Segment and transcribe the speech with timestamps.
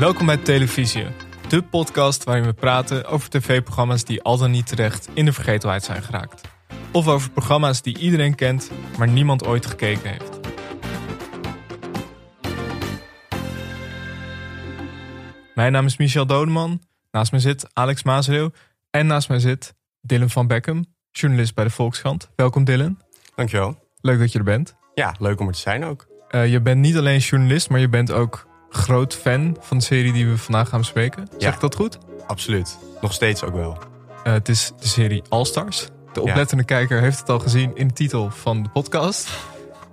[0.00, 1.06] Welkom bij Televisie,
[1.48, 5.84] de podcast waarin we praten over tv-programma's die al dan niet terecht in de vergetelheid
[5.84, 6.48] zijn geraakt.
[6.92, 10.40] Of over programma's die iedereen kent, maar niemand ooit gekeken heeft.
[15.54, 18.50] Mijn naam is Michel Dodeman, naast mij zit Alex Maasreeuw
[18.90, 22.30] en naast mij zit Dylan van Beckham, journalist bij de Volkskrant.
[22.36, 22.98] Welkom Dylan.
[23.34, 23.78] Dankjewel.
[24.00, 24.76] Leuk dat je er bent.
[24.94, 26.06] Ja, leuk om er te zijn ook.
[26.30, 30.12] Uh, je bent niet alleen journalist, maar je bent ook groot fan van de serie
[30.12, 31.26] die we vandaag gaan bespreken.
[31.30, 31.54] Zeg Ja.
[31.54, 31.98] ik dat goed?
[32.26, 32.78] Absoluut.
[33.00, 33.78] Nog steeds ook wel.
[34.26, 35.88] Uh, het is de serie All Stars.
[36.12, 39.28] De oplettende kijker heeft het al gezien in de titel van de podcast.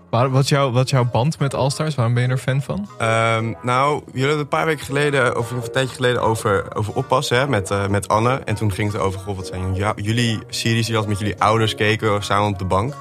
[0.09, 1.95] Maar wat is jouw, wat jouw band met All Stars?
[1.95, 2.89] Waarom ben je er fan van?
[2.97, 7.37] Ehm, nou, jullie hadden een paar weken geleden, of een tijdje geleden, over, over oppassen
[7.37, 8.41] hè, met, eh, met Anne.
[8.45, 11.41] En toen ging het over, goh, wat zijn jou- jullie series die altijd met jullie
[11.41, 12.93] ouders keken, samen op de bank.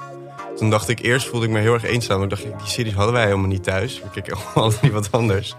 [0.56, 2.22] Toen dacht ik, eerst voelde ik me heel erg eenzaam.
[2.22, 4.00] Ik dacht, die series hadden wij helemaal niet thuis.
[4.02, 5.56] We keken altijd niet wat anders.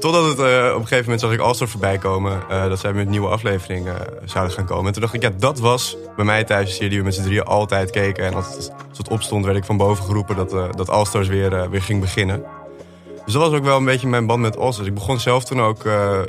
[0.00, 2.42] Totdat het eh, op een gegeven moment zag ik All-Star voorbij komen.
[2.48, 4.86] eh, dat zij met nieuwe aflevering eh, zouden gaan komen.
[4.86, 7.14] En toen dacht ik, ja, dat was bij mij thuis een serie die we met
[7.14, 8.24] z'n drieën altijd keken.
[8.24, 11.70] En als het, als het opstond, werd ik van boven geroepen dat, dat All-Stars weer,
[11.70, 12.42] weer ging beginnen.
[13.24, 14.88] Dus dat was ook wel een beetje mijn band met All-Stars.
[14.88, 15.84] Ik begon zelf toen ook,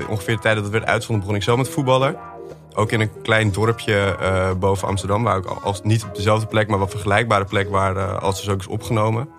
[0.10, 2.18] ongeveer de tijd dat het werd uitgezonden, begon ik zelf met voetballen.
[2.74, 6.68] Ook in een klein dorpje eh, boven Amsterdam, waar ik als, niet op dezelfde plek,
[6.68, 9.30] maar wat vergelijkbare plek waar eh All-Stars ook is opgenomen.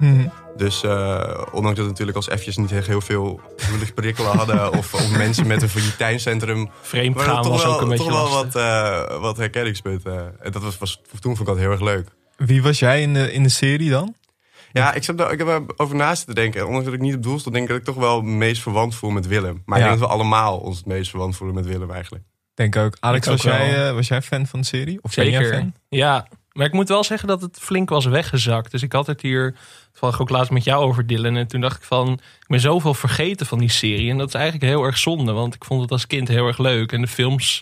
[0.57, 4.73] Dus eh, ondanks dat we natuurlijk als F'jes niet heel veel gevoelig prikkelen hadden...
[4.79, 6.69] of, of mensen met een failliteincentrum...
[6.81, 10.41] Vreemd gaan toch was wel, ook een beetje toch wel wat, eh, wat herkenningspunten.
[10.41, 12.09] En dat was, was, toen vond ik dat heel erg leuk.
[12.37, 14.15] Wie was jij in de, in de serie dan?
[14.73, 16.65] Ja, ik, zat ik heb erover naast te denken.
[16.67, 18.63] Ondanks dat ik niet op doel stond, denk ik dat ik toch wel het meest
[18.63, 19.63] verwant voel met Willem.
[19.65, 19.85] Maar Ja.
[19.85, 22.25] ik denk dat we allemaal ons het meest verwant voelen met Willem eigenlijk.
[22.61, 22.97] Denk ook.
[23.01, 23.87] Alex, Ik ook was, jij, wel.
[23.89, 24.99] eh, was jij fan van de serie?
[25.03, 25.59] Of ben jij Zeker.
[25.59, 25.75] fan?
[25.89, 28.71] Ja, maar ik moet wel zeggen dat het flink was weggezakt.
[28.71, 29.55] Dus ik had het hier
[29.91, 31.37] toevallig ook laatst met jou over Dylan.
[31.37, 34.11] En toen dacht ik van, ik ben zoveel vergeten van die serie.
[34.11, 35.33] En dat is eigenlijk heel erg zonde.
[35.33, 36.93] Want ik vond het als kind heel erg leuk.
[36.93, 37.61] En de films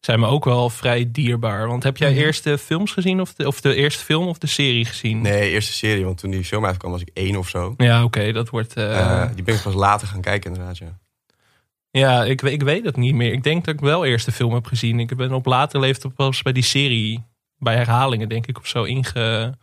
[0.00, 1.68] zijn me ook wel vrij dierbaar.
[1.68, 2.18] Want heb jij Mhm.
[2.18, 3.20] eerst de films gezien?
[3.20, 5.20] Of de, of de eerste film of de serie gezien?
[5.20, 7.74] Nee, eerste serie, want toen die film uitkwam was ik één of zo.
[7.76, 8.74] Ja, oké, dat wordt...
[8.76, 10.98] eh, Eh, die ben ik pas later gaan kijken inderdaad, ja.
[11.90, 13.32] Ja, ik, ik weet het niet meer.
[13.32, 15.00] Ik denk dat ik wel eerst de film heb gezien.
[15.00, 17.24] Ik ben op later leeftijd pas bij die serie,
[17.58, 19.54] bij herhalingen denk ik, of zo inge,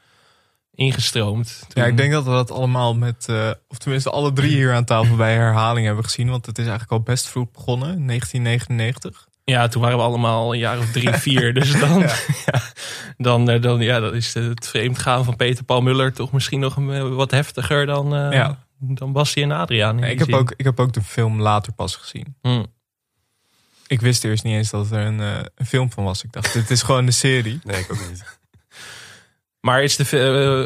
[0.71, 1.65] ingestroomd.
[1.69, 4.85] Ja, ik denk dat we dat allemaal met, eh, of tenminste alle drie hier aan
[4.85, 6.29] tafel bij herhaling hebben gezien.
[6.29, 9.27] Want het is eigenlijk al best vroeg begonnen, 1999.
[9.43, 11.53] Ja, toen waren we allemaal een jaar of drie, vier.
[11.53, 11.99] Dus dan,
[12.45, 12.61] ja.
[13.17, 16.75] dan, eh, dan, ja, dat is het vreemdgaan van Peter Paul Muller toch misschien nog
[16.75, 18.64] een, eh, wat heftiger dan, eh Ja.
[18.79, 19.95] Dan Bassie en Adriaan.
[19.95, 22.35] Nee, ik, heb ook, ik heb ook de film later pas gezien.
[22.41, 22.63] Hm.
[23.87, 26.23] Ik wist eerst niet eens dat er een, eh, een film van was.
[26.23, 27.59] Ik dacht, dit is gewoon de serie.
[27.63, 28.23] Nee, ik ook niet.
[29.65, 30.03] Maar is de,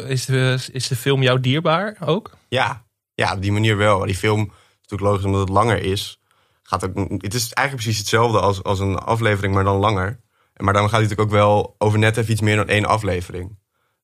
[0.02, 2.36] eh, is, de, is de film jou dierbaar ook?
[2.48, 2.84] Ja,
[3.14, 4.04] ja, op die manier wel.
[4.04, 6.20] Die film is natuurlijk logisch omdat het langer is.
[6.62, 10.20] Gaat ook, het is eigenlijk precies hetzelfde als, als een aflevering, maar dan langer.
[10.56, 13.58] Maar dan gaat het natuurlijk ook wel over net even iets meer dan één aflevering.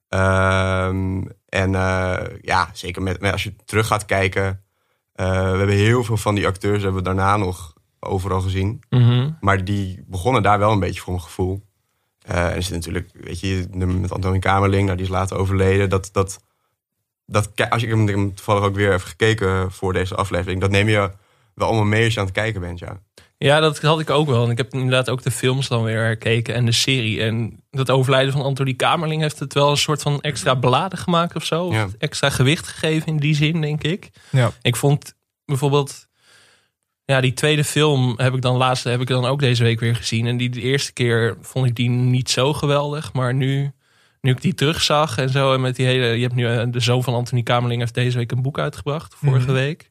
[0.09, 1.23] Ehm,
[1.57, 4.63] en eh, ja, zeker met, met als je terug gaat kijken.
[5.13, 8.83] eh, we hebben heel veel van die acteurs hebben we daarna nog overal gezien.
[8.91, 9.31] Mhm.
[9.41, 11.63] Maar die begonnen daar wel een beetje voor mijn gevoel.
[12.21, 15.89] Eh, en er zit natuurlijk, weet je, met Antonie Kamerling, nou, die is later overleden.
[15.89, 16.41] Dat, dat,
[17.27, 20.61] dat, als ik heb hem toevallig ook weer even gekeken voor deze aflevering.
[20.61, 21.11] Dat neem je
[21.55, 23.01] wel allemaal mee als je aan het kijken bent, ja.
[23.39, 24.45] Ja, dat had ik ook wel.
[24.45, 27.23] En ik heb inderdaad ook de films dan weer herkeken en de serie.
[27.23, 31.35] En dat overlijden van Anthony Kamerling heeft het wel een soort van extra beladen gemaakt
[31.37, 31.65] of zo.
[31.65, 34.11] Of extra gewicht gegeven in die zin, denk ik.
[34.31, 34.53] Ja.
[34.63, 35.15] Ik vond
[35.45, 36.05] bijvoorbeeld...
[37.05, 39.97] Ja, die tweede film heb ik dan laatst heb ik dan ook deze week weer
[39.97, 40.27] gezien.
[40.27, 43.13] En die de eerste keer vond ik die niet zo geweldig.
[43.13, 43.73] Maar nu,
[44.21, 45.53] nu ik die terugzag en zo.
[45.55, 46.07] En met die hele.
[46.07, 49.15] Je hebt nu eh, de zoon van Anthony Kamerling heeft deze week een boek uitgebracht.
[49.15, 49.53] Vorige Mhm.
[49.53, 49.89] week.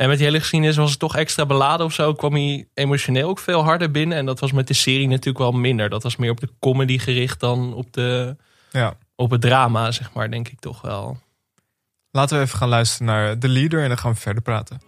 [0.00, 2.12] En met die hele geschiedenis was het toch extra beladen of zo.
[2.14, 4.18] Kwam hij emotioneel ook veel harder binnen.
[4.18, 5.88] En dat was met de serie natuurlijk wel minder.
[5.88, 8.36] Dat was meer op de comedy gericht dan op, de,
[8.70, 8.94] Ja.
[9.16, 11.18] op het drama, zeg maar, denk ik toch wel.
[12.10, 14.80] Laten we even gaan luisteren naar de leader en dan gaan we verder praten.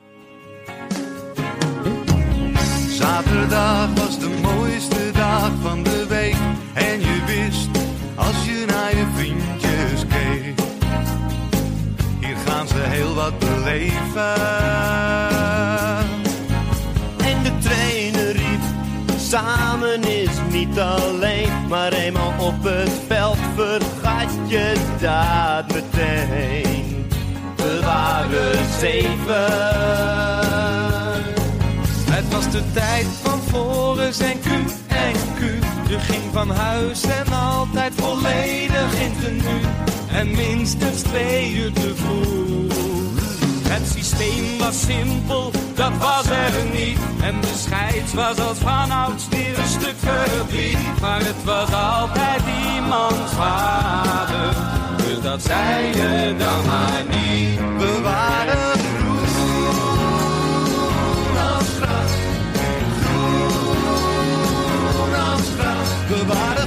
[2.89, 6.37] Zaterdag was de mooiste dag van de week.
[6.75, 7.69] En je wist,
[8.15, 10.61] als je naar je vriendjes keek.
[12.21, 15.12] Hier gaan ze heel wat beleven.
[20.79, 27.07] Alleen, maar eenmaal op het veld vergat je dat meteen.
[27.57, 30.11] We waren zeven.
[32.11, 34.47] Het was de tijd van Floris en Q
[34.89, 35.41] en Q.
[35.89, 39.61] Je ging van huis en altijd volledig in tenue.
[40.13, 42.92] En minstens twee uur te vroeg.
[43.73, 46.99] Het systeem was simpel, dat was er niet.
[47.23, 51.01] En de scheids was als vanouds weer een stuk verdriet.
[51.01, 52.41] Maar het was altijd
[52.75, 54.55] iemands vader,
[54.97, 57.59] dus dat zei je dan maar niet.
[57.79, 58.79] We waren
[59.37, 59.79] groen
[61.55, 62.13] als gras.
[64.91, 65.89] Groen als gras.
[66.09, 66.62] We waren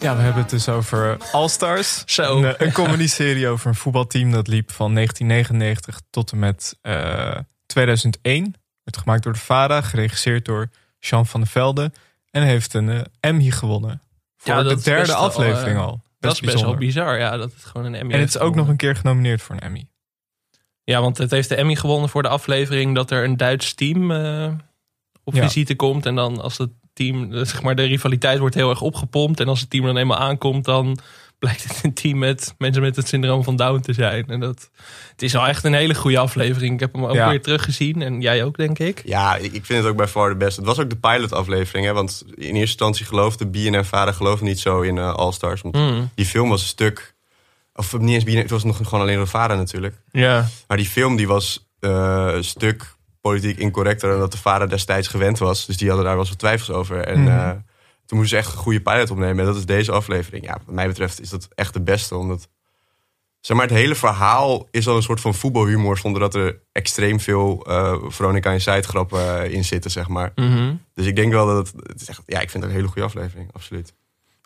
[0.00, 2.02] Ja, we hebben het dus over All Stars.
[2.06, 2.36] Zo.
[2.38, 7.36] Een, eh, een comedy-serie over een voetbalteam dat liep van 1999 tot en met eh,
[7.66, 8.54] 2001.
[8.82, 10.68] Werd gemaakt door de VARA, geregisseerd door
[10.98, 11.92] Jean van der Velde.
[12.30, 14.02] En heeft een eh, Emmy gewonnen.
[14.36, 16.02] Voor Ja, de derde best aflevering eh, al.
[16.20, 18.54] dat is best wel bizar, ja, dat het gewoon een Emmy En het is ook
[18.54, 19.84] nog een keer genomineerd voor een Emmy.
[20.84, 24.10] Ja, want het heeft de Emmy gewonnen voor de aflevering dat er een Duits team
[24.10, 24.52] eh,
[25.24, 25.42] op Ja.
[25.42, 26.06] visite komt.
[26.06, 26.70] En dan als het
[27.04, 29.40] team, zeg maar, de rivaliteit wordt heel erg opgepompt.
[29.40, 30.98] En als het team dan eenmaal aankomt, dan
[31.38, 34.24] blijkt het een team met mensen met het syndroom van Down te zijn.
[34.28, 34.70] En dat,
[35.10, 36.74] het is wel echt een hele goede aflevering.
[36.74, 37.28] Ik heb hem ook Ja.
[37.28, 38.02] weer teruggezien.
[38.02, 39.02] En jij ook, denk ik.
[39.04, 40.56] Ja, ik vind het ook bij far de best.
[40.56, 44.58] Het was ook de pilot-aflevering, hè, want in eerste instantie geloofde BNN Vader geloofde niet
[44.60, 45.60] zo in eh All Stars.
[45.62, 46.10] Want Mm.
[46.14, 47.14] die film was een stuk,
[47.74, 49.94] of niet eens BNN, het was nog gewoon alleen de Vader natuurlijk.
[50.10, 50.48] Ja.
[50.68, 55.08] Maar die film die was eh, een stuk politiek incorrecter dan dat de vader destijds
[55.08, 55.66] gewend was.
[55.66, 57.04] Dus die hadden daar wel eens wat twijfels over.
[57.04, 57.28] En Mhm.
[57.30, 57.50] eh,
[58.06, 59.38] toen moesten ze echt een goede pilot opnemen.
[59.38, 60.44] En dat is deze aflevering.
[60.44, 62.16] Ja, wat mij betreft is dat echt de beste.
[62.16, 62.48] Omdat,
[63.40, 65.98] zeg maar, het hele verhaal is al een soort van voetbalhumor...
[65.98, 70.32] zonder dat er extreem veel eh Veronica Inside grappen eh, in zitten, zeg maar.
[70.34, 70.74] Mhm.
[70.94, 71.86] Dus ik denk wel dat het...
[71.86, 73.94] het is echt, ja, ik vind het een hele goede aflevering, absoluut.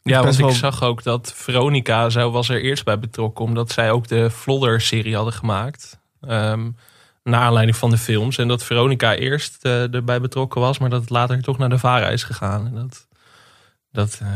[0.03, 3.91] Ja, want ik zag ook dat Veronica zo was er eerst bij betrokken, omdat zij
[3.91, 6.01] ook de Flodder-serie hadden gemaakt.
[6.21, 6.71] Ehm
[7.25, 8.39] naar aanleiding van de films.
[8.39, 11.79] En dat Veronica eerst eh, erbij betrokken was, maar dat het later toch naar de
[11.79, 12.67] VARA is gegaan.
[12.67, 13.07] En dat,
[13.93, 14.29] dat eh,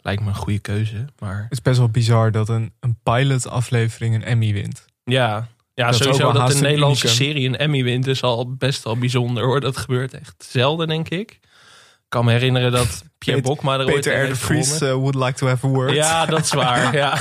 [0.00, 1.04] lijkt me een goede keuze.
[1.18, 4.84] Maar Het is best wel bizar dat een, een pilot-aflevering een Emmy wint.
[5.04, 7.24] ja, ja Dat sowieso dat een Nederlandse unicum.
[7.26, 9.60] serie een Emmy wint is al best wel bijzonder hoor.
[9.60, 11.30] Dat gebeurt echt zelden, denk ik.
[11.30, 14.28] Ik kan me herinneren dat Pierre Bokma er ooit Peter R.
[14.28, 15.90] de Vries eh, would like to have a word.
[15.94, 16.94] Ja, dat is waar.
[16.96, 17.18] Ja.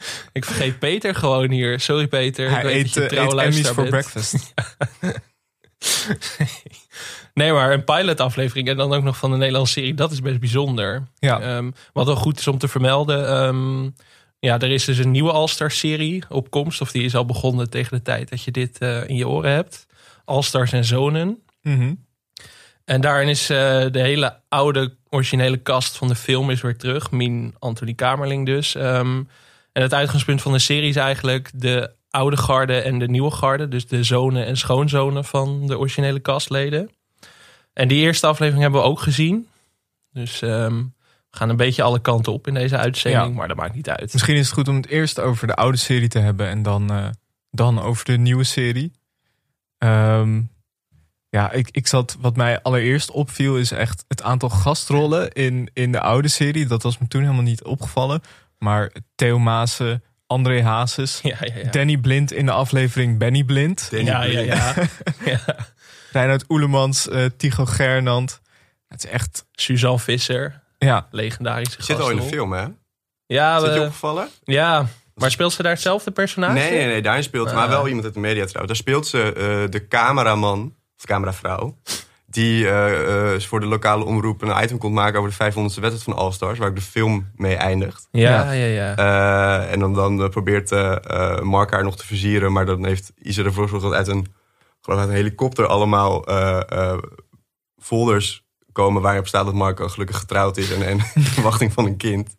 [0.32, 1.80] Ik vergeet Peter gewoon hier.
[1.80, 2.46] Sorry Peter.
[2.46, 3.90] Ik Hij weet eet, je eh, trouw eet Emmys luisteraar for bent.
[4.12, 4.54] breakfast.
[7.34, 9.94] Nee, maar een pilot aflevering en dan ook nog van de Nederlandse serie.
[9.94, 11.02] Dat is best bijzonder.
[11.18, 11.40] Ja.
[11.40, 13.28] Ehm, wat wel goed is om te vermelden.
[13.28, 13.82] ehm,
[14.38, 16.80] ja, er is dus een nieuwe All-Star serie op komst.
[16.80, 19.50] Of die is al begonnen tegen de tijd dat je dit eh, in je oren
[19.50, 19.86] hebt.
[20.24, 21.42] All-Stars en Zonen.
[21.62, 21.94] Mhm.
[22.84, 23.56] En daarin is eh,
[23.90, 27.10] de hele oude originele cast van de film is weer terug.
[27.10, 28.74] Min Anthony Kamerling dus.
[28.74, 29.22] Ehm,
[29.72, 33.68] en het uitgangspunt van de serie is eigenlijk de oude garde en de nieuwe garde.
[33.68, 36.90] Dus de zonen en schoonzonen van de originele castleden.
[37.72, 39.48] En die eerste aflevering hebben we ook gezien.
[40.12, 40.76] Dus ehm,
[41.30, 43.28] we gaan een beetje alle kanten op in deze uitzending.
[43.28, 43.36] Ja.
[43.36, 44.12] Maar dat maakt niet uit.
[44.12, 46.90] Misschien is het goed om het eerst over de oude serie te hebben en dan,
[46.90, 47.08] eh,
[47.50, 48.92] dan over de nieuwe serie.
[49.78, 50.40] Ehm,
[51.28, 55.92] ja, ik, ik zat, wat mij allereerst opviel is echt het aantal gastrollen in, in
[55.92, 56.66] de oude serie.
[56.66, 58.20] Dat was me toen helemaal niet opgevallen.
[58.64, 61.70] Maar Theo Maassen, André Hazes, Ja, ja, ja.
[61.70, 63.88] Danny Blind in de aflevering Benny Blind.
[63.90, 64.90] Danny ja, ja, Blind.
[65.24, 65.32] ja.
[65.46, 65.56] ja.
[66.12, 68.40] Reinhard Oelemans, eh Tycho Gernand.
[68.88, 72.66] Het is echt, Suzanne Visser, ja, legendarische Zit al in de film, hè?
[73.26, 74.28] Ja, Is dat je we- opgevallen?
[74.44, 76.52] ja, maar speelt ze daar hetzelfde personage?
[76.52, 77.68] Nee, nee, nee, daarin speelt maar Ah.
[77.70, 78.66] wel iemand uit de media trouwens.
[78.66, 81.78] Daar speelt ze eh, de cameraman, of cameravrouw,
[82.30, 86.02] die eh, eh, voor de lokale omroep een item komt maken over de 500ste wedstrijd
[86.02, 88.08] van All Stars, waar ook de film mee eindigt.
[88.10, 88.96] Ja, ja, ja.
[88.96, 90.70] Eh, en dan, dan probeert
[91.42, 94.26] Mark haar nog te versieren, maar dan heeft Isa ervoor gezorgd dat uit een,
[94.80, 96.98] geloof ik, uit een helikopter allemaal eh, eh,
[97.78, 101.86] folders komen waarop staat dat Mark al gelukkig getrouwd is en, en in verwachting van
[101.86, 102.36] een kind.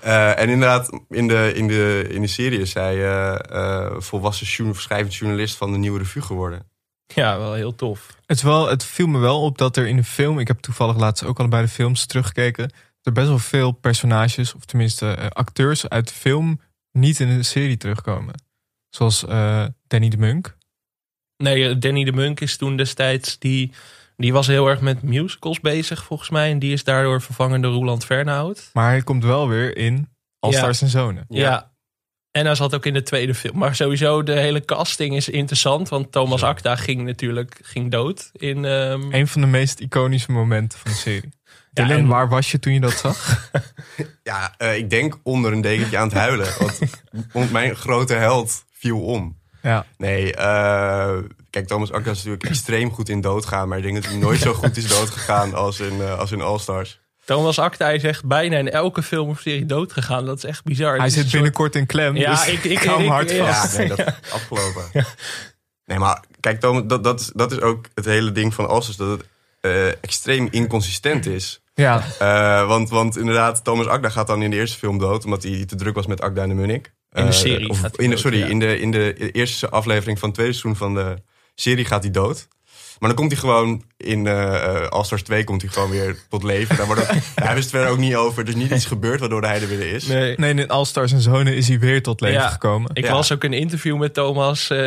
[0.00, 4.74] Eh, en inderdaad, in de, in de, in de serie is hij eh, eh, volwassen
[4.76, 6.66] schrijvend journalist van de Nieuwe Revue geworden.
[7.06, 8.16] Ja, wel heel tof.
[8.26, 10.58] Het, is wel, het viel me wel op dat er in de film, ik heb
[10.58, 15.10] toevallig laatst ook al bij de films teruggekeken, er best wel veel personages, of tenminste
[15.10, 16.60] eh, acteurs uit de film,
[16.92, 18.34] niet in de serie terugkomen.
[18.90, 20.56] Zoals eh, Danny de Munk.
[21.36, 23.72] Nee, eh, Danny de Munk is toen destijds, die,
[24.16, 26.50] die was heel erg met musicals bezig volgens mij.
[26.50, 28.70] En die is daardoor vervangen door Roland Fernhout.
[28.72, 30.08] Maar hij komt wel weer in
[30.38, 30.58] All Ja.
[30.58, 31.24] Stars en Zonen.
[31.28, 31.73] Ja.
[32.34, 33.58] En hij zat ook in de tweede film.
[33.58, 35.88] Maar sowieso, de hele casting is interessant.
[35.88, 36.46] Want Thomas Zo.
[36.46, 38.30] Akda ging natuurlijk ging dood.
[38.32, 41.32] In, ehm, Een van de meest iconische momenten van de serie.
[41.72, 43.50] Ja, Dylan, en- waar was je toen je dat zag?
[44.22, 46.46] Ja, eh, ik denk onder een dekentje aan het huilen.
[46.58, 46.78] Want,
[47.32, 49.38] want mijn grote held viel om.
[49.62, 51.16] Ja, Nee, eh,
[51.50, 53.68] kijk, Thomas Akda is natuurlijk extreem goed in doodgaan.
[53.68, 56.40] Maar ik denk dat hij nooit zo goed is doodgegaan als in, eh, als in
[56.40, 57.00] All Stars.
[57.24, 60.24] Thomas Acta is echt bijna in elke film of serie dood gegaan.
[60.26, 60.96] Dat is echt bizar.
[60.98, 62.16] Hij zit soort- binnenkort in klem.
[62.16, 63.52] Ja, dus ik- ik- hou hem hard ja.
[63.52, 63.72] vast.
[63.72, 64.82] Ja, nee, dat is afgelopen.
[65.84, 68.96] Nee, maar kijk, Thomas, dat, dat, is, dat is ook het hele ding van Alsters.
[68.96, 69.24] Dat het
[69.60, 71.60] eh, extreem inconsistent is.
[71.74, 75.24] Ja, Eh, want, want inderdaad, Thomas Akda gaat dan in de eerste film dood.
[75.24, 76.86] Omdat hij te druk was met Akda en de Munnik.
[77.12, 78.46] In de Eh, serie of gaat hij in de, dood, Sorry, ja.
[78.46, 81.16] in, de, in de eerste aflevering van het tweede seizoen van de
[81.54, 82.48] serie gaat hij dood.
[82.98, 86.42] Maar dan komt hij gewoon in eh eh, All-Stars 2 komt hij gewoon weer tot
[86.42, 86.76] leven.
[86.76, 88.42] Daar, wordt hebben ze het verder ook niet over.
[88.42, 90.06] Er is niet iets gebeurd waardoor hij er weer is.
[90.06, 90.34] Nee.
[90.36, 92.48] nee, in All Stars en Zonen is hij weer tot leven Ja.
[92.48, 92.90] gekomen.
[92.94, 93.12] Ik Ja.
[93.12, 94.78] las ook een interview met Thomas eh,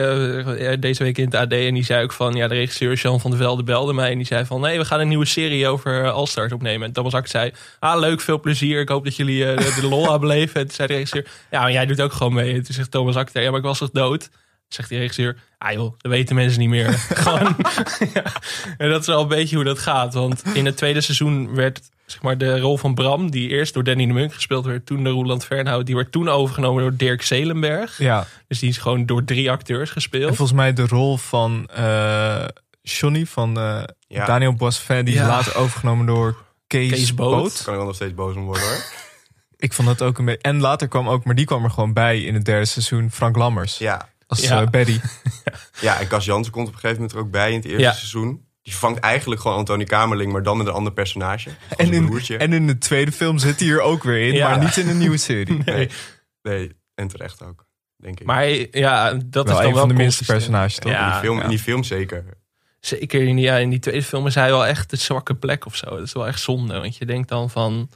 [0.80, 1.52] deze week in het AD.
[1.52, 4.12] En die zei ook van, ja, de regisseur Jean van der Velde belde mij.
[4.12, 6.88] En die zei van, nee, we gaan een nieuwe serie over All-Stars opnemen.
[6.88, 8.80] En Thomas Acta zei, ah, leuk, veel plezier.
[8.80, 10.56] Ik hoop dat jullie eh, de, lol hebben beleven.
[10.62, 12.54] En toen zei de regisseur, ja, maar jij doet ook gewoon mee.
[12.54, 14.30] En toen zegt Thomas Acta, ja, maar ik was toch dood?
[14.68, 16.94] Zegt die regisseur, ah joh, dat weten mensen niet meer.
[17.24, 17.56] Gewoon,
[18.14, 18.24] ja.
[18.78, 20.14] En dat is wel een beetje hoe dat gaat.
[20.14, 23.84] Want in het tweede seizoen werd zeg maar, de rol van Bram, die eerst door
[23.84, 27.22] Danny de Munk gespeeld werd, toen door Roland Fernhout, die werd toen overgenomen door Dirk
[27.22, 27.98] Zelenberg.
[27.98, 30.36] Ja, Dus die is gewoon door drie acteurs en gespeeld.
[30.36, 32.46] volgens mij de rol van eh
[32.82, 34.26] Johnny van eh, Ja.
[34.26, 37.42] Daniel Boisvin, die is later overgenomen door Kees, Kees Boot.
[37.42, 37.62] Boot.
[37.64, 38.84] Kan ik wel nog steeds boos om worden hoor.
[39.58, 40.42] Ik vond dat ook een beetje...
[40.42, 43.36] En later kwam ook, maar die kwam er gewoon bij in het derde seizoen, Frank
[43.36, 43.78] Lammers.
[43.78, 44.62] Ja, Als Ja.
[44.62, 45.00] eh, Betty.
[45.82, 47.82] ja en Cas Jansen komt op een gegeven moment er ook bij in het eerste
[47.82, 47.92] Ja.
[47.94, 48.46] seizoen.
[48.62, 51.50] Die vervangt eigenlijk gewoon Antonie Kamerling, maar dan met een ander personage.
[51.78, 54.50] En in, en in de tweede film zit hij er ook weer in, Ja.
[54.50, 55.58] maar niet in een nieuwe serie.
[55.66, 55.90] Nee.
[56.42, 57.66] Nee, en terecht ook,
[57.96, 58.26] denk ik.
[58.26, 60.92] Maar ja, dat Wel is dan een wel van de minste personages, toch?
[60.92, 61.06] Ja.
[61.06, 61.44] in, die film, ja.
[61.44, 62.26] in die film zeker.
[62.80, 65.66] Zeker in die, ja, in die tweede film is hij wel echt de zwakke plek
[65.66, 65.86] of zo.
[65.90, 66.80] Dat is wel echt zonde.
[66.80, 67.90] Want je denkt dan van,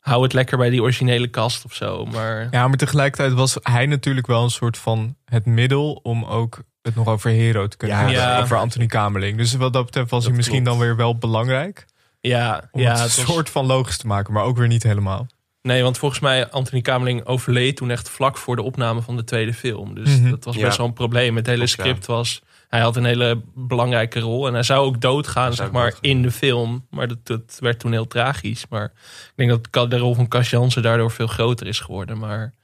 [0.00, 2.04] hou het lekker bij die originele kast of zo.
[2.06, 6.62] Maar Ja, maar tegelijkertijd was hij natuurlijk wel een soort van het middel om ook
[6.82, 8.22] het nog over Hero te kunnen Ja, hebben.
[8.22, 8.40] ja.
[8.40, 9.36] Over Anthony Kamerling.
[9.38, 10.78] Dus wat dat betreft was Dat hij misschien klopt.
[10.78, 11.86] dan weer wel belangrijk.
[12.20, 14.66] ja, Om ja het het een was- soort van logisch te maken, maar ook weer
[14.68, 15.26] niet helemaal.
[15.62, 19.24] Nee, want volgens mij Anthony Kamerling overleed toen echt vlak voor de opname van de
[19.24, 19.94] tweede film.
[19.94, 20.30] Dus Mhm.
[20.30, 20.64] dat was Ja.
[20.64, 21.36] best wel een probleem.
[21.36, 22.42] Het hele script was...
[22.68, 24.46] Hij had een hele belangrijke rol.
[24.46, 26.02] En hij zou ook doodgaan, zeg maar, doodgaan.
[26.10, 26.86] in de film.
[26.90, 28.64] Maar dat, dat werd toen heel tragisch.
[28.70, 32.18] Maar ik denk dat de rol van Cas Jansen daardoor veel groter is geworden.
[32.18, 32.54] Maar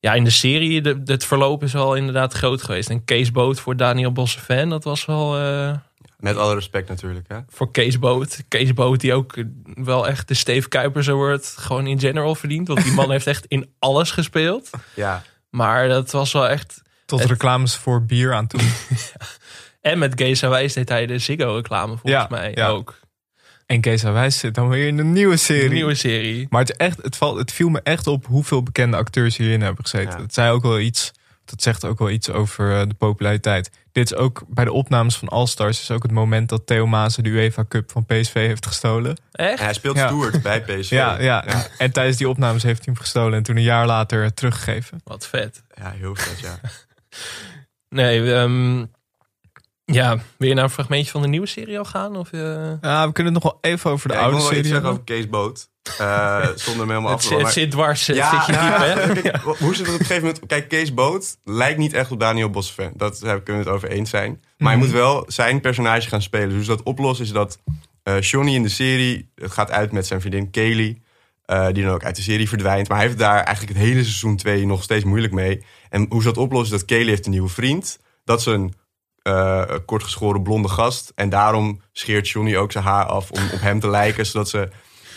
[0.00, 2.90] ja, in de serie, de, het verloop is wel inderdaad groot geweest.
[2.90, 5.36] En Kees Boot voor Daniel Bossevin, dat was wel...
[5.38, 5.72] eh,
[6.18, 7.38] Met alle respect natuurlijk, hè.
[7.48, 8.42] voor Kees Boot.
[8.48, 9.34] Kees Boot die ook
[9.74, 12.68] wel echt de Steve Kuipers Award gewoon in general verdient.
[12.68, 14.70] Want die man heeft echt in alles gespeeld.
[14.94, 16.82] Ja, Maar dat was wel echt...
[17.08, 18.60] Tot Het- reclames voor bier aan toe.
[19.80, 22.66] En met Geza Wijs deed hij de Ziggo reclame volgens Ja, mij ja.
[22.68, 22.98] ook.
[23.66, 25.64] En Kees Wijs zit dan weer in een nieuwe serie.
[25.64, 26.46] Een nieuwe serie.
[26.50, 29.84] Maar het, echt, het, valt, het viel me echt op hoeveel bekende acteurs hierin hebben
[29.84, 30.16] gezeten.
[30.16, 30.22] Ja.
[30.22, 31.12] Het zei ook wel iets.
[31.44, 33.70] Dat zegt ook wel iets over eh, de populariteit.
[33.92, 36.86] Dit is ook bij de opnames van All Stars is ook het moment dat Theo
[36.86, 39.16] Maas de UEFA Cup van PSV heeft gestolen.
[39.32, 39.60] en Echt?
[39.62, 40.06] hij speelt Ja.
[40.08, 40.90] Stuart bij PSV.
[40.90, 41.44] Ja, ja.
[41.46, 45.00] En, en tijdens die opnames heeft hij hem gestolen en toen een jaar later teruggegeven.
[45.04, 45.62] Wat vet.
[45.74, 46.58] Ja, heel vet, ja.
[47.88, 48.84] Nee, ehm,
[49.84, 50.16] ja.
[50.38, 52.16] Wil je naar een fragmentje van de nieuwe serie al gaan?
[52.16, 52.40] Of, eh,
[52.80, 54.68] Ja, we kunnen het nog wel even over de Ja, ik oude wil wel iets
[54.68, 55.68] serie zeggen over Kees Boot.
[55.98, 58.78] Eh, zonder hem helemaal af te het maar- zit dwars, eh, zit je nou diep,
[58.78, 59.06] hè?
[59.14, 60.46] ja, kijk, hoe zit het op een gegeven moment?
[60.46, 62.92] Kijk, Kees Boot lijkt niet echt op Daniel Bossevin.
[62.96, 64.30] Dat daar kunnen we het over eens zijn.
[64.30, 64.66] Maar Mhm.
[64.68, 66.48] hij moet wel zijn personage gaan spelen.
[66.50, 67.58] Dus dat oplossen is dat
[68.02, 69.30] eh Johnny in de serie...
[69.34, 71.02] Het gaat uit met zijn vriendin Kaylee.
[71.48, 72.88] Eh, die dan ook uit de serie verdwijnt.
[72.88, 75.64] Maar hij heeft daar eigenlijk het hele seizoen 2 nog steeds moeilijk mee.
[75.90, 77.98] En hoe ze dat oplossen dat Kaylee heeft een nieuwe vriend.
[78.24, 78.74] Dat is een
[79.22, 81.12] eh, kortgeschoren blonde gast.
[81.14, 84.26] En daarom scheert Johnny ook zijn haar af om op hem te lijken.
[84.26, 84.68] Zodat, ze,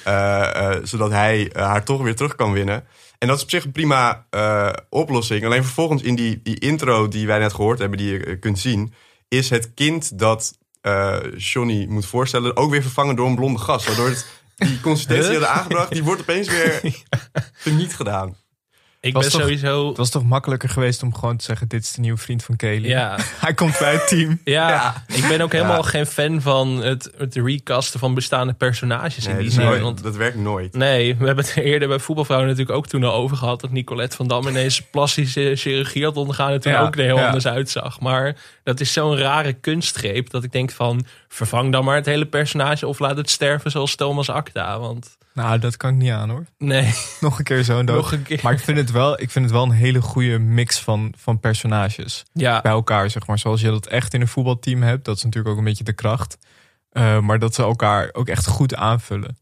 [0.04, 2.84] eh, zodat hij haar toch weer terug kan winnen.
[3.18, 4.26] En dat is op zich een prima
[4.90, 5.46] oplossing.
[5.46, 8.94] Alleen vervolgens in die, die intro die wij net gehoord hebben, die je kunt zien,
[9.28, 10.58] is het kind dat
[11.38, 13.86] Johnny moet voorstellen ook weer vervangen door een blonde gast.
[13.86, 16.82] Waardoor het, die consistentie hadden aangebracht, die wordt opeens weer
[17.64, 18.36] niet gedaan.
[19.04, 19.88] Ik Was ben toch- sowieso...
[19.88, 22.56] Het was toch makkelijker geweest om gewoon te zeggen: Dit is de nieuwe vriend van
[22.56, 22.88] Kelly.
[22.88, 24.40] Ja, Hij komt bij het team.
[24.44, 25.90] ja, ik ben ook helemaal Ja.
[25.90, 30.38] geen fan van het, het recasten van bestaande personages in die nooit- Want dat werkt
[30.38, 30.74] nooit.
[30.76, 33.62] Nee, we hebben het eerder bij voetbalvrouwen natuurlijk ook toen al over gehad.
[33.62, 36.52] Dat Nicolette van Dam ineens plastische chirurgie had ondergaan.
[36.52, 37.26] En toen Ja, ook er heel ja.
[37.26, 38.00] anders uitzag.
[38.00, 40.30] Maar dat is zo'n rare kunstgreep.
[40.30, 42.88] Dat ik denk van vervang dan maar het hele personage.
[42.88, 44.80] Of laat het sterven zoals Thomas Acta.
[44.80, 46.46] Want Nou, dat kan ik niet aan hoor.
[46.58, 47.96] nee, Nog een keer zo'n dood.
[47.96, 48.40] nog een keer.
[48.44, 51.40] Maar ik vind het wel, ik vind het wel een hele goede mix van, van
[51.40, 52.24] personages.
[52.34, 53.40] ja, Bij elkaar, zeg maar.
[53.40, 55.06] Zoals je dat echt in een voetbalteam hebt.
[55.06, 56.38] Dat is natuurlijk ook een beetje de kracht.
[56.90, 59.38] Eh, maar dat ze elkaar ook echt goed aanvullen.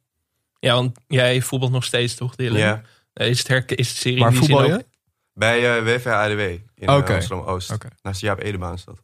[0.59, 2.57] ja, want jij voetbalt nog steeds toch, Dylan?
[2.59, 2.81] Ja.
[3.13, 4.85] Eh, Is het, herke- is de serie Maar zin voetbal ook- je?
[5.33, 6.39] Bij eh WVA-ADW
[6.75, 7.13] in Oké.
[7.13, 7.71] Amsterdam-Oost.
[7.71, 7.87] Oké.
[8.01, 9.01] Naast de Jaap Edebaan is dat.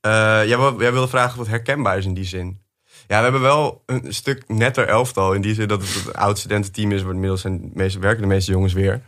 [0.00, 0.10] Eh,
[0.48, 2.60] jij, wil- jij wilde vragen wat herkenbaar is in die zin.
[3.06, 5.32] Ja, we hebben wel een stuk netter elftal.
[5.32, 7.02] In die zin dat het het oud studententeam is.
[7.02, 9.02] waar Inmiddels zijn de meeste, werken de meeste jongens weer.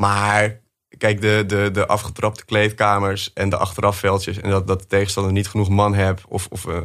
[0.00, 0.60] Maar
[0.98, 4.40] kijk, de, de, de afgetrapte kleedkamers en de achterafveldjes...
[4.40, 6.80] en dat, dat de tegenstander niet genoeg man hebt of, of eh,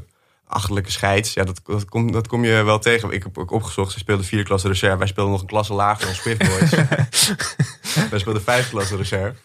[0.47, 1.33] achterlijke scheids...
[1.33, 3.11] Ja, dat, dat, kom, dat kom je wel tegen.
[3.11, 4.97] Ik heb ook opgezocht, ze speelden vierde klasse reserve.
[4.97, 6.69] Wij speelden nog een klasse lager dan Swift Boys.
[8.11, 9.35] wij speelden vijfde klasse reserve.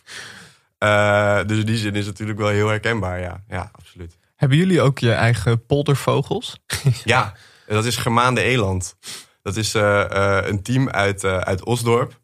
[0.78, 3.42] Eh, dus in die zin is het natuurlijk wel heel herkenbaar, ja.
[3.48, 4.16] Ja, absoluut.
[4.36, 6.60] Hebben jullie ook je eigen poldervogels?
[7.04, 7.34] Ja,
[7.66, 8.96] dat is Germaan de Eland.
[9.42, 12.18] Dat is eh, een team uit, uit Osdorp.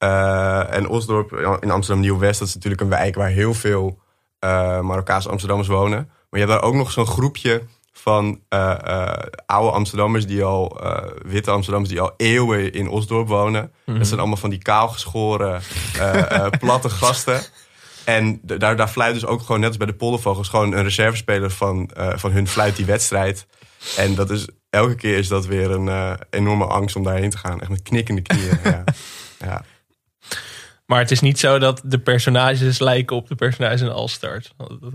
[0.00, 3.98] Eh, en Osdorp in Amsterdam Nieuw-West, dat is natuurlijk een wijk waar heel veel
[4.38, 5.98] eh Marokkaanse Amsterdammers wonen.
[5.98, 9.12] Maar je hebt daar ook nog zo'n groepje van eh,
[9.46, 10.80] oude Amsterdammers, die al,
[11.26, 13.72] witte Amsterdammers, die al eeuwen in Osdorp wonen.
[13.84, 15.62] Dat zijn allemaal van die kaalgeschoren,
[16.60, 17.40] platte gasten.
[18.04, 21.50] En daar, daar fluit dus ook gewoon, net als bij de Poldervogels, gewoon een reservespeler
[21.50, 23.46] van, van hun fluit die wedstrijd.
[23.96, 27.60] En dat is, elke keer is dat weer een enorme angst om daarheen te gaan.
[27.60, 28.58] Echt met knikkende knieën.
[28.64, 28.84] ja.
[29.40, 29.64] Ja.
[30.90, 34.52] Maar het is niet zo dat de personages lijken op de personages in All Stars.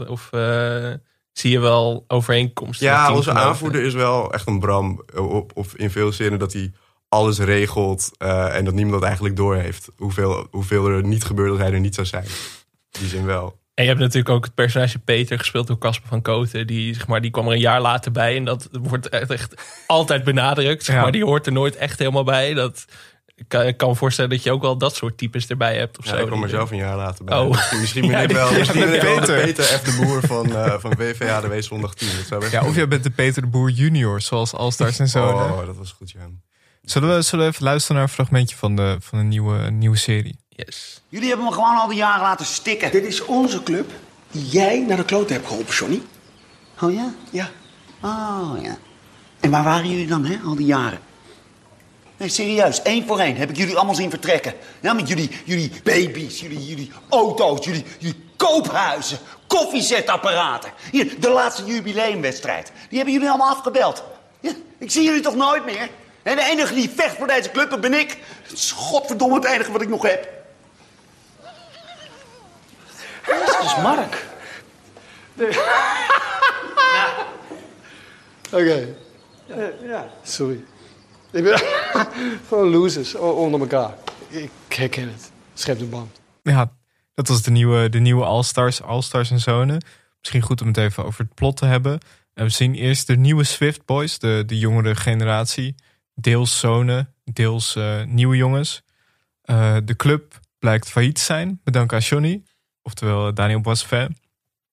[0.08, 0.94] Of eh,
[1.32, 2.88] zie je wel overeenkomsten?
[2.88, 5.04] ja, onze aanvoerder is wel echt een Bram.
[5.16, 6.72] Op, op, in veel zinnen dat hij
[7.10, 9.90] alles regelt eh, en dat niemand dat eigenlijk doorheeft.
[9.98, 12.26] Hoeveel, hoeveel er niet gebeurt als hij er niet zou zijn.
[12.92, 13.60] Die zin wel.
[13.74, 16.68] En je hebt natuurlijk ook het personage Peter gespeeld door Casper van Koten.
[16.68, 18.36] Die, zeg maar, die kwam er een jaar later bij.
[18.36, 20.84] En dat wordt echt, echt altijd benadrukt.
[20.84, 21.02] Zeg Ja.
[21.02, 22.54] maar, die hoort er nooit echt helemaal bij.
[22.54, 22.86] Dat,
[23.36, 25.98] ik kan, ik kan me voorstellen dat je ook wel dat soort types erbij hebt.
[25.98, 26.18] Of Ja, zo.
[26.18, 27.38] ik kwam er zelf een jaar later bij.
[27.38, 27.50] Oh.
[27.50, 29.64] Misschien, misschien ben ik die- wel, ja, misschien ben ik wel de Peter.
[29.64, 29.82] F.
[29.82, 32.08] de Boer van, eh van WVHDW Zondag 10.
[32.18, 35.08] Dat zou best Ja, of jij bent de Peter de Boer junior, zoals Allstars en
[35.08, 35.26] zo.
[35.28, 36.20] Oh, dat was goed, ja.
[36.82, 39.98] Zullen, we, zullen we even luisteren naar een fragmentje van de, van de nieuwe, nieuwe
[39.98, 40.40] serie?
[40.50, 41.02] Yes.
[41.10, 42.92] Jullie hebben me gewoon al die jaren laten stikken.
[42.92, 43.92] Dit is onze club
[44.32, 46.02] die jij naar de klote hebt geholpen, Johnny.
[46.82, 47.14] Oh ja?
[47.32, 47.50] Ja.
[48.02, 48.78] Oh ja.
[49.40, 51.00] En waar waren jullie dan, hè, al die jaren?
[52.18, 54.54] Nee, serieus, één voor één heb ik jullie allemaal zien vertrekken.
[54.80, 60.72] Ja, met jullie, jullie baby's, jullie, jullie auto's, jullie, jullie koophuizen, koffiezetapparaten.
[60.92, 62.72] Hier, de laatste jubileumwedstrijd.
[62.90, 64.04] Die hebben jullie allemaal afgebeld.
[64.40, 65.90] Ja, ik zie jullie toch nooit meer?
[66.24, 68.18] En de enige die vecht voor deze club, dat ben ik.
[68.44, 70.30] Dat is godverdomme het enige wat ik nog heb.
[73.26, 74.26] Dat is Mark.
[78.52, 78.96] Oké.
[79.82, 80.66] ja, sorry.
[81.36, 81.60] Ik ben
[82.48, 83.94] gewoon losers onder elkaar.
[84.30, 85.32] Ik herken het.
[85.54, 86.20] Schept een band.
[86.44, 86.72] Ja,
[87.14, 89.84] dat was de nieuwe, de nieuwe All-Stars, All-Stars en Zonen.
[90.20, 92.00] Misschien goed om het even over het plot te hebben.
[92.34, 95.76] En we zien eerst de nieuwe Swift Boys, de, de jongere generatie.
[96.14, 98.84] Deels zonen, deels eh, nieuwe jongens.
[99.42, 102.44] Eh, de club blijkt failliet te zijn, bedankt aan Johnny.
[102.82, 104.18] Oftewel Daniel Boisvin.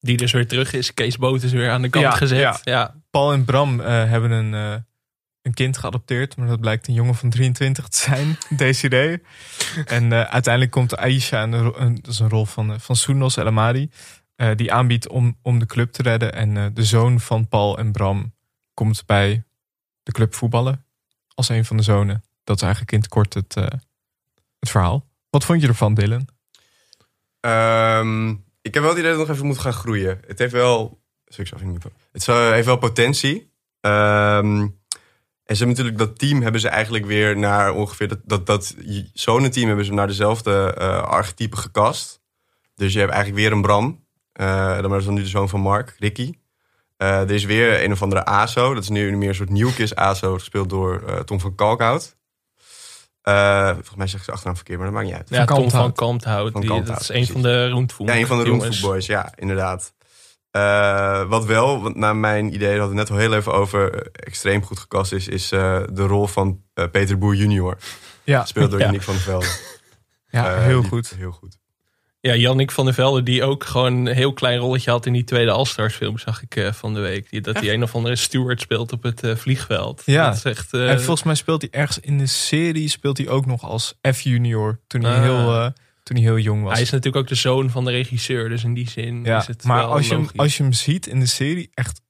[0.01, 0.95] Die dus weer terug is.
[0.95, 2.39] Kees Boot is weer aan de kant Ja, gezet.
[2.39, 2.59] ja.
[2.63, 2.95] Ja.
[3.11, 4.75] Paul en Bram eh, hebben een, eh,
[5.43, 6.37] een kind geadopteerd.
[6.37, 9.23] Maar dat blijkt een jongen van 23 te zijn, Desiree.
[9.85, 13.37] En eh, uiteindelijk komt Aisha, ro- een, dat is een rol van, eh, van Soenos
[13.37, 13.91] El Amadi.
[14.37, 16.33] eh, die aanbiedt om, om de club te redden.
[16.35, 18.35] En de zoon van Paul en Bram
[18.75, 19.45] komt bij
[20.03, 20.85] de club voetballen.
[21.35, 22.25] Als een van de zonen.
[22.45, 23.55] Dat is eigenlijk in het kort het,
[24.59, 25.07] het verhaal.
[25.31, 26.29] Wat vond je ervan, Dylan?
[27.41, 28.31] Ehm,
[28.63, 30.21] ik heb wel het idee dat het nog even moet gaan groeien.
[30.27, 31.01] Het heeft wel.
[31.27, 33.53] Sorry, ik Het heeft wel potentie.
[33.81, 34.69] Ehm,
[35.45, 38.75] en ze hebben natuurlijk dat team hebben ze eigenlijk weer naar ongeveer dat, dat, dat
[39.13, 42.21] zonenteam hebben ze naar dezelfde eh archetype gekast.
[42.75, 44.05] Dus je hebt eigenlijk weer een Bram.
[44.33, 46.33] Eh dan maar is dan nu de zoon van Mark, Ricky.
[46.97, 48.75] Eh, er is weer een of andere ASO.
[48.75, 52.17] Dat is nu meer een soort nieuwkis ASO, gespeeld door eh, Tom van Kalkhout.
[53.23, 55.29] Eh, volgens mij zeg ik ze achternaam verkeerd, maar dat maakt niet uit.
[55.29, 56.53] Ja, Tom van Kalmthout.
[56.53, 58.09] Van die- Kalmthout, Dat is een van de Roentvoet.
[58.09, 58.65] Ja, een van de jongens.
[58.65, 59.95] Roomfood Boys, ja, inderdaad.
[60.53, 63.95] Eh, wat wel, want naar mijn idee, hadden we het net al heel even over,
[63.95, 67.77] eh, extreem goed gekast is, is eh, de rol van eh, Peter Boer junior.
[68.25, 68.85] Ja, Gespeeld door Ja.
[68.85, 69.47] Yannick van der Velde.
[70.31, 71.15] ja heel die- goed.
[71.17, 71.61] Heel goed.
[72.21, 75.25] Ja, Jannik van der Velde, die ook gewoon een heel klein rolletje had in die
[75.25, 77.31] tweede All-Stars film, zag ik eh, van de week.
[77.31, 80.03] Die, dat hij een of andere steward speelt op het eh, vliegveld.
[80.05, 80.27] Ja.
[80.27, 80.75] Dat is echt...
[80.75, 83.99] eh, En volgens mij speelt hij ergens in de serie speelt hij ook nog als
[84.13, 85.23] F-junior toen hij Ah.
[85.23, 85.67] heel, eh,
[86.03, 86.73] toen hij heel jong was.
[86.73, 89.47] hij is natuurlijk ook de zoon van de regisseur, dus in die zin Ja, is
[89.47, 92.01] het maar wel als je, hem, als je hem ziet in de serie, echt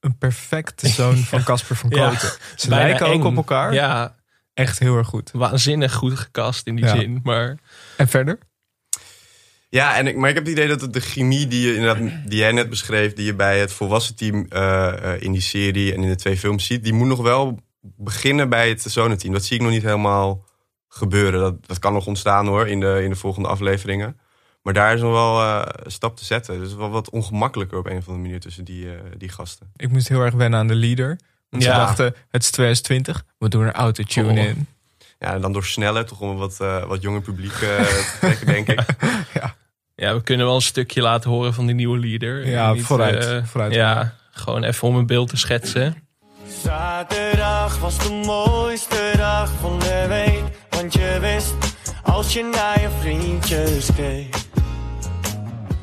[0.00, 2.28] een perfecte zoon van Casper van Ja, Koten.
[2.56, 3.72] Ze Bijna lijken ook op elkaar.
[3.74, 4.14] Ja,
[4.54, 5.30] Echt heel erg goed.
[5.32, 6.96] waanzinnig goed gekast in die Ja.
[6.96, 7.20] zin.
[7.22, 7.58] Maar
[7.96, 8.38] En verder?
[9.68, 12.12] Ja, en ik, maar ik heb het idee dat het de chemie die, je, inderdaad,
[12.28, 15.94] die jij net beschreef, die je bij het volwassen team eh, eh, in die serie
[15.94, 19.32] en in de twee films ziet, die moet nog wel beginnen bij het zonenteam.
[19.32, 20.44] Dat zie ik nog niet helemaal
[20.96, 21.40] gebeuren.
[21.40, 24.18] Dat, dat kan nog ontstaan hoor, in de, in de volgende afleveringen.
[24.62, 26.58] Maar daar is nog wel eh, een stap te zetten.
[26.58, 29.70] Dus wel wat ongemakkelijker op een of andere manier tussen die, eh, die gasten.
[29.76, 31.18] Ik moest heel erg wennen aan de leader.
[31.50, 31.76] Want ze Ja.
[31.78, 34.36] dachten, het is 2020, we doen er autotune Oh.
[34.46, 34.66] in.
[35.18, 38.46] Ja, en dan door sneller, toch om een wat, eh, wat jonger publiek te trekken,
[38.46, 38.80] denk ik.
[39.98, 42.46] Ja, we kunnen wel een stukje laten horen van die nieuwe leader.
[42.48, 43.74] Ja, Niet, vooruit, vooruit.
[43.74, 45.96] Ja, gewoon even om een beeld te schetsen.
[46.62, 50.42] Zaterdag was de mooiste dag van de week.
[50.86, 51.54] Want je wist,
[52.02, 54.36] als je naar je vriendjes keek.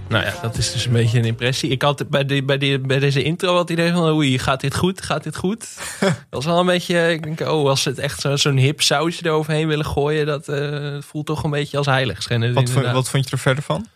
[0.10, 1.70] Nou ja, dat is dus een beetje een impressie.
[1.70, 4.10] Ik had bij, die, bij, die, bij deze intro het idee van...
[4.10, 5.02] oei, gaat dit goed?
[5.02, 5.68] Gaat dit goed?
[6.00, 7.12] dat was wel een beetje...
[7.12, 10.26] Ik denk, oh, als ze het echt zo- zo'n hip sausje eroverheen willen gooien...
[10.26, 13.63] dat eh, voelt toch een beetje als heiligschennis Wat, vond- wat vond je er verder
[13.63, 13.88] van?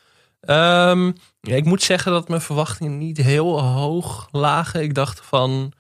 [0.42, 4.82] Ehm, ja, ik moet zeggen dat mijn verwachtingen niet heel hoog lagen.
[4.82, 5.74] Ik dacht van...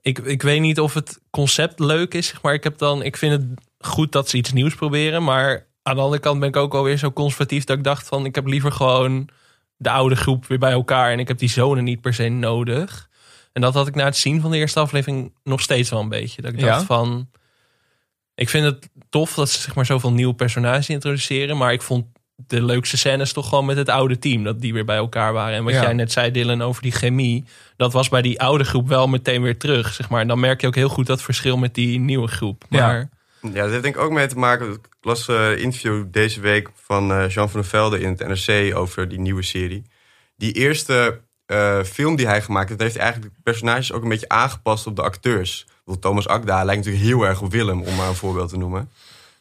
[0.00, 2.54] Ik, ik weet niet of het concept leuk is, maar.
[2.54, 5.22] Ik, heb dan, ik vind het goed dat ze iets nieuws proberen.
[5.24, 7.64] Maar aan de andere kant ben ik ook alweer zo conservatief...
[7.64, 9.28] dat ik dacht van, ik heb liever gewoon
[9.76, 11.12] de oude groep weer bij elkaar.
[11.12, 13.08] En ik heb die zonen niet per se nodig.
[13.52, 16.08] En dat had ik na het zien van de eerste aflevering nog steeds wel een
[16.08, 16.42] beetje.
[16.42, 16.66] Dat ik Ja?
[16.66, 17.28] dacht van...
[18.34, 21.56] Ik vind het tof dat ze zeg maar zoveel nieuwe personages introduceren.
[21.56, 24.44] Maar ik vond de leukste scènes toch gewoon met het oude team.
[24.44, 25.56] Dat die weer bij elkaar waren.
[25.56, 25.82] En wat Ja.
[25.82, 27.44] jij net zei, Dylan, over die chemie.
[27.76, 29.92] Dat was bij die oude groep wel meteen weer terug.
[29.92, 30.20] Zeg maar.
[30.20, 32.64] En dan merk je ook heel goed dat verschil met die nieuwe groep.
[32.68, 33.08] Maar Ja,
[33.52, 34.72] dat heeft denk ik ook mee te maken.
[34.72, 38.46] Ik las eh, een interview deze week van eh, Jean van der Velde in het
[38.46, 39.82] NRC over die nieuwe serie.
[40.36, 44.08] Die eerste eh, film die hij gemaakt heeft, heeft hij eigenlijk de personages ook een
[44.08, 45.66] beetje aangepast op de acteurs.
[45.84, 48.90] Want Thomas Akda lijkt natuurlijk heel erg op Willem, om maar een voorbeeld te noemen.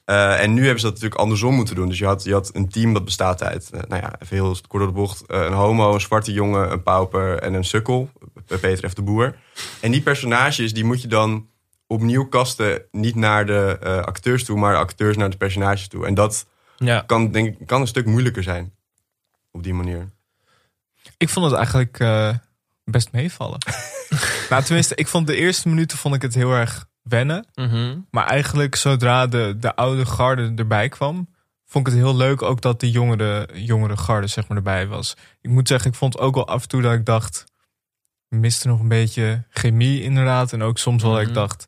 [0.05, 1.89] En nu hebben ze dat natuurlijk andersom moeten doen.
[1.89, 4.83] Dus je had, je had een team dat bestaat uit, nou ja, even heel kort
[4.83, 8.09] door de bocht, een homo, een zwarte jongen, een pauper en een sukkel.
[8.45, 8.93] Peter F.
[8.93, 9.35] de Boer.
[9.79, 11.47] En die personages, die moet je dan
[11.93, 16.05] opnieuw kasten, niet naar de eh, acteurs toe, maar de acteurs naar de personages toe.
[16.05, 16.45] En dat
[16.77, 18.73] ja, kan, denk ik, kan een stuk moeilijker zijn.
[19.51, 20.09] Op die manier.
[21.17, 22.29] Ik vond het eigenlijk eh,
[22.83, 23.57] best meevallen.
[24.49, 27.47] nou, tenminste, ik vond de eerste minuten vond ik het heel erg wennen.
[27.53, 27.97] mhm.
[28.11, 31.15] Maar eigenlijk zodra de, de oude garde erbij kwam,
[31.65, 35.15] vond ik het heel leuk ook dat de jongere, jongere garde zeg maar erbij was.
[35.41, 37.45] Ik moet zeggen, ik vond ook wel af en toe dat ik dacht,
[38.29, 40.53] ik miste nog een beetje chemie inderdaad.
[40.53, 41.35] En ook soms wel dat ik Mhm.
[41.35, 41.67] dacht,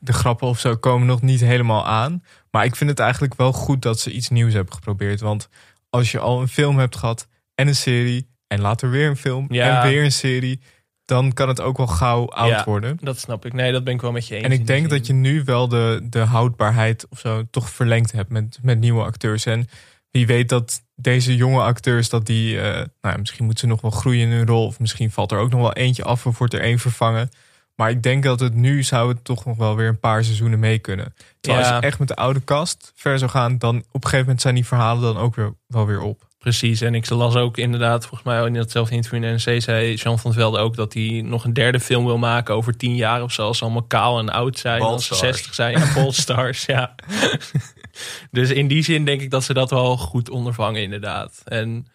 [0.00, 2.22] de grappen of zo komen nog niet helemaal aan.
[2.50, 5.20] Maar ik vind het eigenlijk wel goed dat ze iets nieuws hebben geprobeerd.
[5.20, 5.48] Want
[5.90, 9.46] als je al een film hebt gehad en een serie en later weer een film
[9.48, 9.82] Ja.
[9.82, 10.60] en weer een serie,
[11.04, 12.64] dan kan het ook wel gauw oud Ja.
[12.64, 12.98] worden.
[13.00, 13.52] dat snap ik.
[13.52, 14.44] Nee, dat ben ik wel met je eens.
[14.44, 14.88] En ik denk zin.
[14.98, 19.02] dat je nu wel de, de houdbaarheid of zo toch verlengd hebt met, met nieuwe
[19.04, 19.46] acteurs.
[19.46, 19.66] En
[20.10, 23.80] wie weet dat deze jonge acteurs, dat die, eh, nou ja, misschien moeten ze nog
[23.80, 24.66] wel groeien in hun rol.
[24.66, 27.28] Of misschien valt er ook nog wel eentje af of wordt er één vervangen.
[27.76, 30.58] Maar ik denk dat het nu zou het toch nog wel weer een paar seizoenen
[30.58, 31.14] mee kunnen.
[31.40, 31.70] Terwijl Ja.
[31.70, 34.40] als je echt met de oude cast ver zou gaan, dan op een gegeven moment
[34.40, 36.24] zijn die verhalen dan ook weer, wel weer op.
[36.38, 39.94] Precies, en ik las ook inderdaad, volgens mij in datzelfde interview in de NRC zei
[39.94, 43.22] Jean van Velde ook dat hij nog een derde film wil maken over tien jaar
[43.22, 43.42] of zo.
[43.46, 45.14] Als ze allemaal kaal en oud zijn, als ze.
[45.14, 45.78] 60 zijn.
[45.78, 46.94] Ja, Ballstars, ja.
[48.30, 51.40] dus in die zin denk ik dat ze dat wel goed ondervangen inderdaad.
[51.44, 51.86] En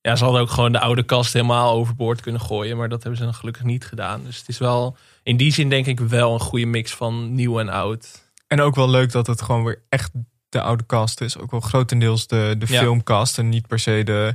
[0.00, 3.18] ja, ze hadden ook gewoon de oude kast helemaal overboord kunnen gooien, maar dat hebben
[3.20, 4.24] ze dan gelukkig niet gedaan.
[4.24, 7.60] Dus het is wel, in die zin denk ik wel een goede mix van nieuw
[7.60, 8.28] en oud.
[8.46, 10.10] En ook wel leuk dat het gewoon weer echt
[10.48, 11.38] de oude cast is.
[11.38, 12.80] Ook wel grotendeels de, de Ja.
[12.80, 13.38] filmcast.
[13.38, 14.34] En niet per se de.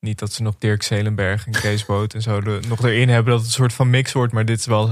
[0.00, 3.32] Niet dat ze nog Dirk Zelenberg en Kees Boot en zo nog erin hebben.
[3.32, 4.32] Dat het een soort van mix wordt.
[4.32, 4.90] Maar dit is wel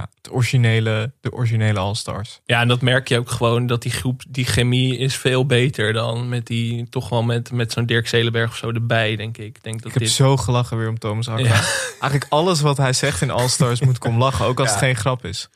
[0.00, 2.40] ja, het originele, de originele All-Stars.
[2.44, 5.92] Ja, en dat merk je ook gewoon dat die groep, die chemie is veel beter
[5.92, 9.56] dan met die, toch wel met, met zo'n Dirk Zelenberg of zo erbij, denk ik.
[9.56, 11.42] Ik denk dat Ik heb dit, zo gelachen weer om Thomas Akka.
[11.42, 11.62] Ja.
[11.90, 14.46] Eigenlijk alles wat hij zegt in All-Stars moet ik om lachen.
[14.46, 15.48] Ook als het geen grap is.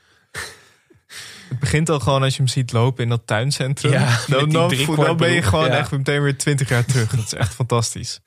[1.48, 3.92] Het begint al gewoon als je hem ziet lopen in dat tuincentrum.
[3.92, 4.68] Ja, dan, dan,
[5.16, 7.10] ben je gewoon echt meteen weer twintig jaar terug.
[7.10, 8.20] Dat is echt fantastisch.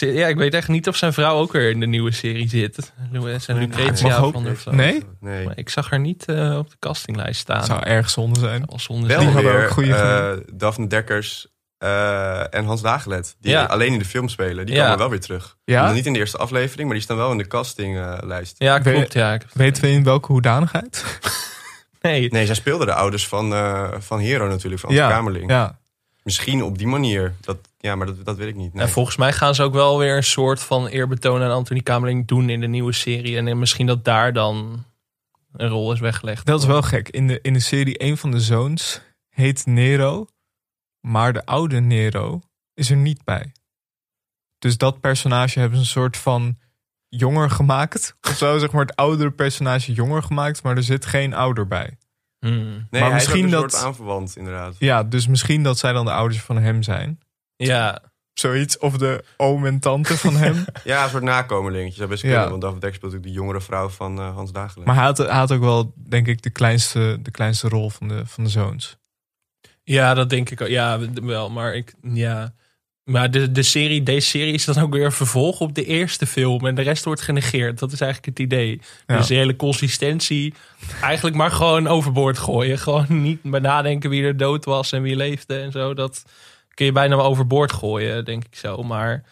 [0.00, 2.92] Ja, ik weet echt niet of zijn vrouw ook weer in de nieuwe serie zit.
[3.38, 4.74] Zijn Lucretia van der Vloot.
[4.74, 5.02] Nee?
[5.20, 5.44] Nee.
[5.44, 7.56] Maar ik zag haar niet eh, op de castinglijst staan.
[7.56, 8.64] Het zou erg zonde zijn.
[8.66, 9.44] Als zonde Wel Die zijn.
[9.44, 11.46] weer ook goede eh, Daphne Dekkers
[11.78, 13.36] eh, en Hans Dagelet.
[13.40, 13.64] Die Ja.
[13.64, 14.66] alleen in de film spelen.
[14.66, 14.82] Die Ja.
[14.82, 15.56] komen wel weer terug.
[15.64, 15.92] Ja?
[15.92, 18.54] Niet in de eerste aflevering, maar die staan wel in de castinglijst.
[18.58, 19.12] Ja, Weet- klopt.
[19.12, 19.32] Ja.
[19.34, 21.04] Ik- Weten we in welke hoedanigheid?
[22.00, 25.50] Nee, Nee, zij speelden de ouders van, eh, van Hero natuurlijk, van ja, Kamerling.
[25.50, 25.78] ja.
[26.22, 27.34] Misschien op die manier.
[27.40, 28.72] Dat, ja, maar dat, dat weet ik niet.
[28.74, 28.82] Nee.
[28.82, 32.26] En volgens mij gaan ze ook wel weer een soort van eerbetoon aan Anthony Kamerling
[32.26, 33.36] doen in de nieuwe serie.
[33.36, 34.84] En misschien dat daar dan
[35.52, 36.46] een rol is weggelegd.
[36.46, 37.08] Dat is wel gek.
[37.08, 40.26] In de, in de serie, een van de zoons heet Nero.
[41.00, 42.40] Maar de oude Nero
[42.74, 43.52] is er niet bij.
[44.58, 46.58] Dus dat personage hebben ze een soort van
[47.08, 48.16] jonger gemaakt.
[48.28, 50.62] Of zo, zeg maar het oudere personage jonger gemaakt.
[50.62, 51.98] Maar er zit geen ouder bij.
[52.38, 52.52] Hmm.
[52.60, 54.76] Nee, maar hij misschien is ook een dat- soort aanverwant, inderdaad.
[54.78, 57.18] Ja, dus misschien dat zij dan de ouders van hem zijn.
[57.66, 58.02] Ja,
[58.34, 58.78] zoiets.
[58.78, 60.64] Of de oom en tante van hem.
[60.84, 61.96] Ja, een soort nakomelingetje.
[61.96, 62.28] Zou best Ja.
[62.30, 64.86] kunnen, want David Dekker speelt natuurlijk de jongere vrouw van eh, Hans Dagelen.
[64.86, 68.08] Maar hij had, hij had ook wel, denk ik, de kleinste, de kleinste rol van
[68.08, 68.96] de, van de zoons.
[69.82, 70.68] Ja, dat denk ik ook.
[70.68, 71.50] Ja, wel.
[71.50, 72.54] Maar ik, ja.
[73.04, 76.26] Maar de, de serie, deze serie is dan ook weer een vervolg op de eerste
[76.26, 76.66] film.
[76.66, 77.78] En de rest wordt genegeerd.
[77.78, 78.80] Dat is eigenlijk het idee.
[79.06, 79.16] Ja.
[79.16, 80.54] Dus de hele consistentie.
[81.02, 82.78] Eigenlijk maar gewoon overboord gooien.
[82.78, 85.94] Gewoon niet bij nadenken wie er dood was en wie leefde en zo.
[85.94, 86.22] Dat
[86.78, 88.82] kun je bijna wel overboord gooien, denk ik zo.
[88.82, 89.22] Maar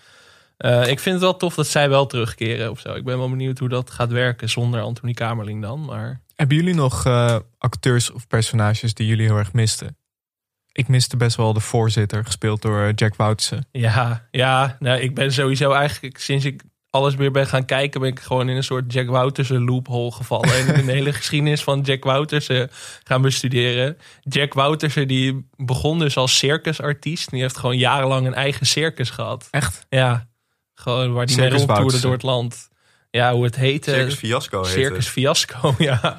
[0.57, 2.95] eh, ik vind het wel tof dat zij wel terugkeren of zo.
[2.95, 5.85] Ik ben wel benieuwd hoe dat gaat werken zonder Anthony Kamerling dan.
[5.85, 9.97] Maar Hebben jullie nog eh, acteurs of personages die jullie heel erg misten?
[10.73, 13.67] Ik miste best wel de voorzitter, gespeeld door eh, Jack Woutsen.
[13.73, 16.63] Ja, ja nou, ik ben sowieso eigenlijk sinds ik
[16.97, 20.55] alles weer ben gaan kijken, ben ik gewoon in een soort Jack Woutersen loophole gevallen.
[20.55, 22.71] en in de hele geschiedenis van Jack Woutersen
[23.05, 23.99] gaan bestuderen.
[24.23, 27.31] Jack Woutersen die begon dus als circusartiest.
[27.31, 29.49] Die heeft gewoon jarenlang een eigen circus gehad.
[29.51, 29.87] Echt?
[29.89, 30.29] Ja,
[30.75, 32.69] gewoon waar die mee rondtoerde door het land.
[33.11, 33.91] Ja, hoe het heette.
[33.91, 35.09] Circus Fiasco heet Circus.
[35.09, 36.17] Fiasco, ja.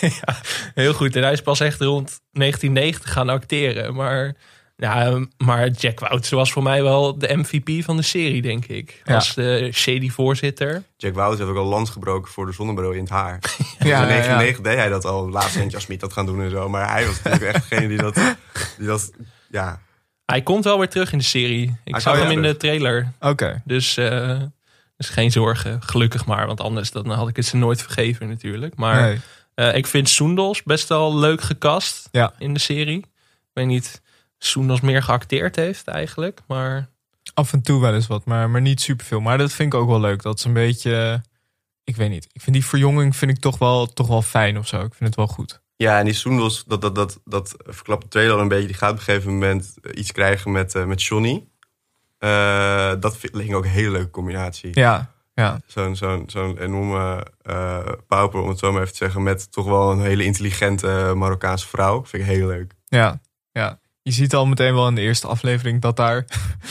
[0.00, 0.36] ja.
[0.74, 1.16] Heel goed.
[1.16, 3.94] En hij is pas echt rond 1990 gaan acteren.
[3.94, 4.36] Maar,
[4.80, 9.00] ja, maar Jack Wouters was voor mij wel de MVP van de serie, denk ik.
[9.04, 9.14] Ja.
[9.14, 10.82] Als de shady voorzitter.
[10.96, 13.38] Jack Wout heeft ook al lans gebroken voor de zonnebril in het haar.
[13.78, 14.06] Ja, in ja, ja.
[14.06, 15.30] 1990 deed hij dat al.
[15.30, 16.68] Laatst en Jasmine dat gaan doen en zo.
[16.68, 18.14] Maar hij was natuurlijk echt degene die dat...
[18.78, 19.12] Die dat
[19.50, 19.80] ja,
[20.26, 21.76] Hij komt wel weer terug in de serie.
[21.84, 23.12] Ik Hij zag hem in de trailer.
[23.20, 23.62] Oké.
[23.64, 24.40] Dus, eh,
[24.96, 25.82] dus geen zorgen.
[25.82, 26.46] Gelukkig maar.
[26.46, 28.76] Want anders dan had ik het ze nooit vergeven natuurlijk.
[28.76, 29.20] Maar Nee.
[29.54, 32.32] eh, ik vind Soendos best wel leuk gecast Ja.
[32.38, 32.98] in de serie.
[32.98, 33.06] Ik
[33.52, 34.00] weet niet...
[34.38, 36.40] Soendos meer geacteerd heeft eigenlijk.
[36.46, 36.88] Maar
[37.34, 39.20] Af en toe wel eens wat, maar, maar niet superveel.
[39.20, 40.22] Maar dat vind ik ook wel leuk.
[40.22, 41.22] Dat is een beetje...
[41.84, 42.28] Ik weet niet.
[42.32, 44.76] Ik vind die verjonging vind ik toch wel, toch wel fijn of zo.
[44.76, 45.60] Ik vind het wel goed.
[45.76, 48.66] ja en die Soendos, dat, dat, dat, dat verklapt de trailer al een beetje.
[48.66, 51.48] Die gaat op een gegeven moment eh, iets krijgen met, eh, met Johnny.
[52.18, 54.70] Eh, dat vind- leek ook een hele leuke combinatie.
[54.72, 55.60] Ja, ja.
[55.66, 59.22] Zo'n zo'n zo'n enorme eh pauper, om het zo maar even te zeggen.
[59.22, 62.04] Met toch wel een hele intelligente Marokkaanse vrouw.
[62.04, 62.74] Vind ik heel leuk.
[62.84, 63.20] Ja,
[63.52, 63.78] ja.
[64.08, 66.24] Je ziet al meteen wel in de eerste aflevering dat daar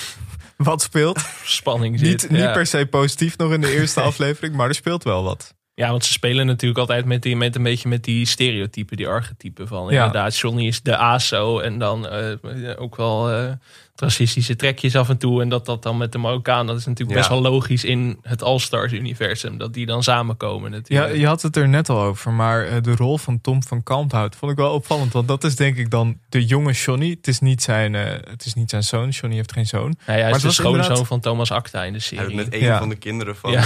[0.58, 1.19] wat speelt.
[1.43, 2.21] spanning zit.
[2.21, 2.52] Niet, niet ja.
[2.52, 5.56] per se positief nog in de eerste aflevering, maar er speelt wel wat.
[5.73, 9.08] Ja, want ze spelen natuurlijk altijd met, die, met een beetje met die stereotypen, die
[9.08, 9.84] archetypen van.
[9.84, 10.06] Ja.
[10.06, 13.52] Inderdaad, Johnny is de ASO en dan eh, ook wel eh,
[14.01, 15.41] racistische trekjes af en toe.
[15.41, 17.27] En dat dat dan met de Marokkaan, dat is natuurlijk Ja.
[17.27, 19.57] best wel logisch in het All-Stars-universum.
[19.57, 21.15] Dat die dan samenkomen Ja, natuurlijk.
[21.15, 24.36] je had het er net al over, maar eh, de rol van Tom van Kalmthout
[24.36, 25.13] vond ik wel opvallend.
[25.13, 27.10] Want dat is denk ik dan de jonge Johnny.
[27.10, 29.10] Het is niet zijn, eh, het is niet zijn zoon.
[29.10, 29.95] Johnny heeft geen zoon.
[29.99, 32.29] Ja, hij Maar is het de schoonzoon inderdaad- van Thomas Acta in de Hij heeft
[32.31, 32.36] serie.
[32.36, 32.77] met een Ja.
[32.79, 33.51] van de kinderen van...
[33.51, 33.63] Ja.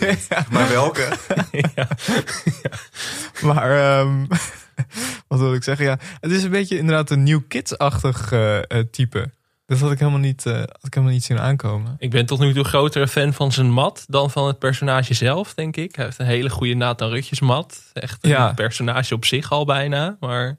[0.00, 1.08] eh, Maar welke?
[3.42, 4.24] Maar ehm,
[5.28, 5.84] wat wil ik zeggen?
[5.86, 9.30] Ja, het is een beetje inderdaad een New Kids-achtig eh, eh, type.
[9.68, 11.96] Dat had ik helemaal niet, eh, had ik helemaal niet zien aankomen.
[11.98, 15.54] Ik ben tot nu toe grotere fan van zijn mat dan van het personage zelf,
[15.54, 15.94] denk ik.
[15.96, 17.82] Hij heeft een hele goede Nathan Rutjes mat.
[17.92, 18.52] Echt een Ja.
[18.52, 20.16] personage op zich al bijna.
[20.20, 20.56] Maar ik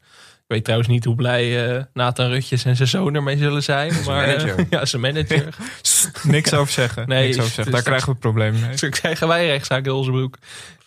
[0.48, 3.94] weet trouwens niet hoe blij eh Nathan Rutjes en zijn zoon ermee zullen zijn.
[4.06, 4.66] maar, eh, manager.
[4.80, 5.56] ja, zijn manager.
[6.24, 7.08] Niks over zeggen.
[7.08, 7.66] Nee, niks over het zeggen.
[7.66, 8.76] is Daar krijgen we problemen mee.
[8.76, 10.38] Dus krijgen wij rechtszaak in onze broek.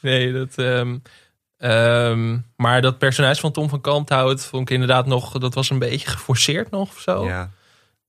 [0.00, 0.52] Nee, dat...
[0.56, 0.96] ehm,
[1.58, 5.38] ehm, maar dat personage van Tom van Kalmthout vond ik inderdaad nog...
[5.38, 7.50] Dat was een beetje geforceerd nog of zo, Ja.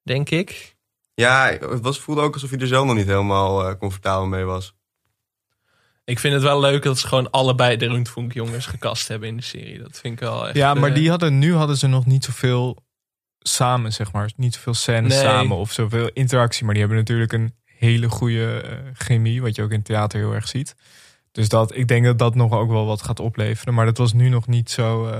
[0.03, 0.75] Denk ik.
[1.13, 4.43] Ja, het was, voelde ook alsof hij er zelf nog niet helemaal eh, comfortabel mee
[4.43, 4.73] was.
[6.05, 9.37] Ik vind het wel leuk dat ze gewoon allebei de Rundfunk jongens gekast hebben in
[9.37, 9.79] de serie.
[9.79, 10.55] Dat vind ik wel echt...
[10.55, 12.77] Ja, maar eh, die hadden, nu hadden ze nog niet zoveel
[13.39, 14.31] samen, zeg maar.
[14.35, 15.21] Niet zoveel scènes Nee.
[15.23, 16.63] samen of zoveel interactie.
[16.63, 20.33] Maar die hebben natuurlijk een hele goede eh, chemie, wat je ook in theater heel
[20.33, 20.75] erg ziet.
[21.31, 23.73] Dus dat, ik denk dat dat nog ook wel wat gaat opleveren.
[23.73, 25.11] Maar dat was nu nog niet zo...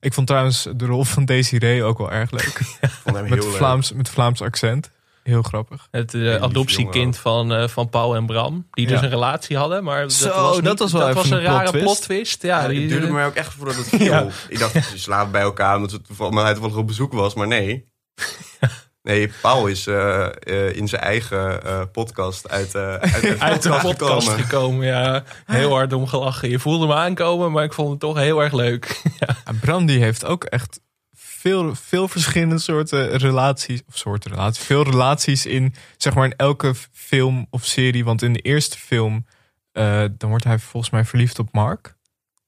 [0.00, 2.58] ik vond trouwens de rol van Desiree ook wel erg leuk.
[2.80, 3.56] Ik vond hem met, heel leuk.
[3.56, 4.90] Vlaams, met Vlaams accent.
[5.22, 5.88] Heel grappig.
[5.90, 8.66] Het eh, adoptiekind van, eh, van Paul en Bram.
[8.70, 9.04] Die dus Ja.
[9.04, 9.84] een relatie hadden.
[9.84, 11.70] Maar dat Zo, was, niet- dat was wel dat even was een een rare plot
[11.70, 11.84] twist.
[11.84, 12.42] plot twist.
[12.42, 13.98] Ja, Ja, die, het duurde eh, mij ook echt voordat het viel.
[14.04, 14.26] Ja.
[14.48, 17.34] Ik dacht, ze slapen bij elkaar omdat, het, omdat hij toevallig op bezoek was.
[17.34, 17.86] Maar nee.
[19.08, 23.62] Nee, Paul is eh, eh, in zijn eigen eh, podcast uit, eh uit, de uit
[23.62, 24.44] de podcast gekomen.
[24.44, 24.86] gekomen.
[24.86, 26.50] Ja, heel hard om gelachen.
[26.50, 29.00] Je voelde me aankomen, maar ik vond het toch heel erg leuk.
[29.62, 29.78] Ja.
[29.78, 30.80] Die heeft ook echt
[31.14, 33.80] veel, veel verschillende soorten relaties.
[33.88, 34.64] Of soorten relaties.
[34.64, 38.04] Veel relaties in, zeg maar, in elke film of serie.
[38.04, 39.26] Want in de eerste film,
[39.72, 41.96] eh, dan wordt hij volgens mij verliefd op Mark.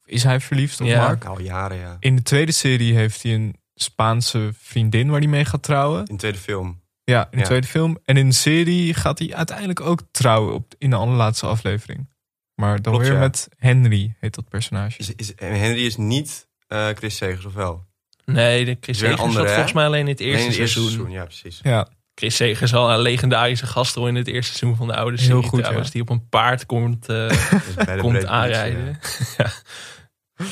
[0.04, 1.06] Is hij verliefd op Ja.
[1.06, 1.24] Mark?
[1.24, 1.96] Al jaren, ja.
[2.00, 5.98] In de tweede serie heeft hij een Spaanse vriendin waar hij mee gaat trouwen.
[5.98, 6.80] In de tweede film.
[7.04, 7.44] Ja, in de Ja.
[7.44, 7.98] tweede film.
[8.04, 12.08] En in de serie gaat hij uiteindelijk ook trouwen op, in de allerlaatste aflevering.
[12.54, 13.20] Maar dan Klopt, weer ja.
[13.22, 14.98] met Henry, heet dat personage.
[14.98, 17.84] Is, is, en Henry is niet eh, Chris Segers, of wel?
[18.24, 20.60] Nee, de Chris Segers andere, zat volgens mij alleen in het eerste, Nee, in het
[20.60, 20.92] eerste seizoen.
[21.06, 21.16] seizoen.
[21.18, 21.60] Ja, precies.
[21.62, 25.26] Ja, Chris Segers al een legendarische gastrol in het eerste seizoen van de oude Heel
[25.26, 25.86] serie goed, trouwens.
[25.86, 25.92] ja.
[25.92, 27.28] Die op een paard komt, eh,
[27.86, 28.98] Dus komt aanrijden.
[29.38, 29.50] ja.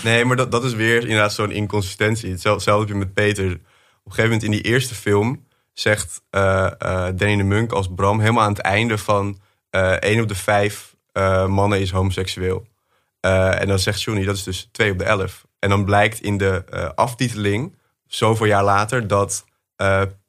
[0.04, 2.30] Nee, maar dat, dat is weer inderdaad zo'n inconsistentie.
[2.30, 3.44] Hetzelfde heb je met Peter.
[3.44, 3.60] Op een
[4.04, 6.70] gegeven moment in die eerste film zegt eh,
[7.14, 9.38] Danny de Munk als Bram helemaal aan het einde van
[9.70, 10.96] eh één op de vijf
[11.46, 12.66] mannen is homoseksueel.
[13.20, 15.46] En dan zegt Johnny, dat is dus 2 op de 11.
[15.58, 19.44] En dan blijkt in de aftiteling, zoveel jaar later, dat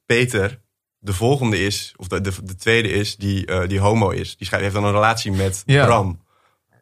[0.05, 0.59] Peter
[0.99, 4.37] de volgende is, of de, de, de tweede is, die, die homo is.
[4.37, 5.85] Die schrijft, heeft dan een relatie met Ja.
[5.85, 6.19] Bram.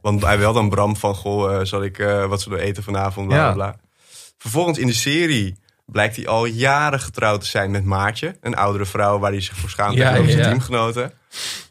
[0.02, 2.84] Want hij wil dan Bram van, goh, eh, zal ik eh, wat zullen we eten
[2.84, 3.54] vanavond, bla bla Ja.
[3.54, 3.76] bla.
[4.38, 5.56] Vervolgens in de serie
[5.86, 8.36] blijkt hij al jaren getrouwd te zijn met Maartje.
[8.42, 11.12] Een oudere vrouw waar hij zich voor schaamt Ja, tegenover zijn teamgenoten.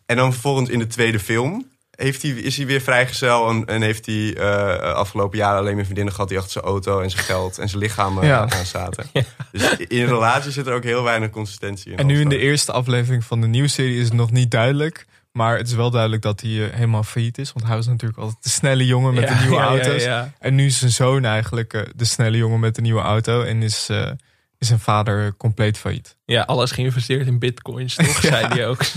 [0.06, 3.48] En dan vervolgens in de tweede film heeft hij, is hij weer vrijgezel...
[3.48, 6.28] en, en heeft hij eh, afgelopen jaren alleen maar vriendinnen gehad...
[6.28, 8.50] die achter zijn auto en zijn geld en zijn lichaam Ja.
[8.50, 9.06] aan zaten.
[9.52, 11.98] Dus in een relatie zit er ook heel weinig consistentie in.
[11.98, 15.06] En nu in de eerste aflevering van de nieuwe serie is het nog niet duidelijk.
[15.36, 17.52] Maar het is wel duidelijk dat hij eh, helemaal failliet is.
[17.52, 20.02] Want hij was natuurlijk altijd de snelle jongen met Ja, de nieuwe ja, auto's.
[20.02, 20.32] ja.
[20.38, 23.42] En nu is zijn zoon eigenlijk eh, de snelle jongen met de nieuwe auto.
[23.42, 24.10] En is, eh,
[24.58, 26.16] is zijn vader compleet failliet.
[26.24, 28.20] Ja, alles geïnvesteerd in bitcoins, toch?
[28.30, 28.78] Zei hij ook.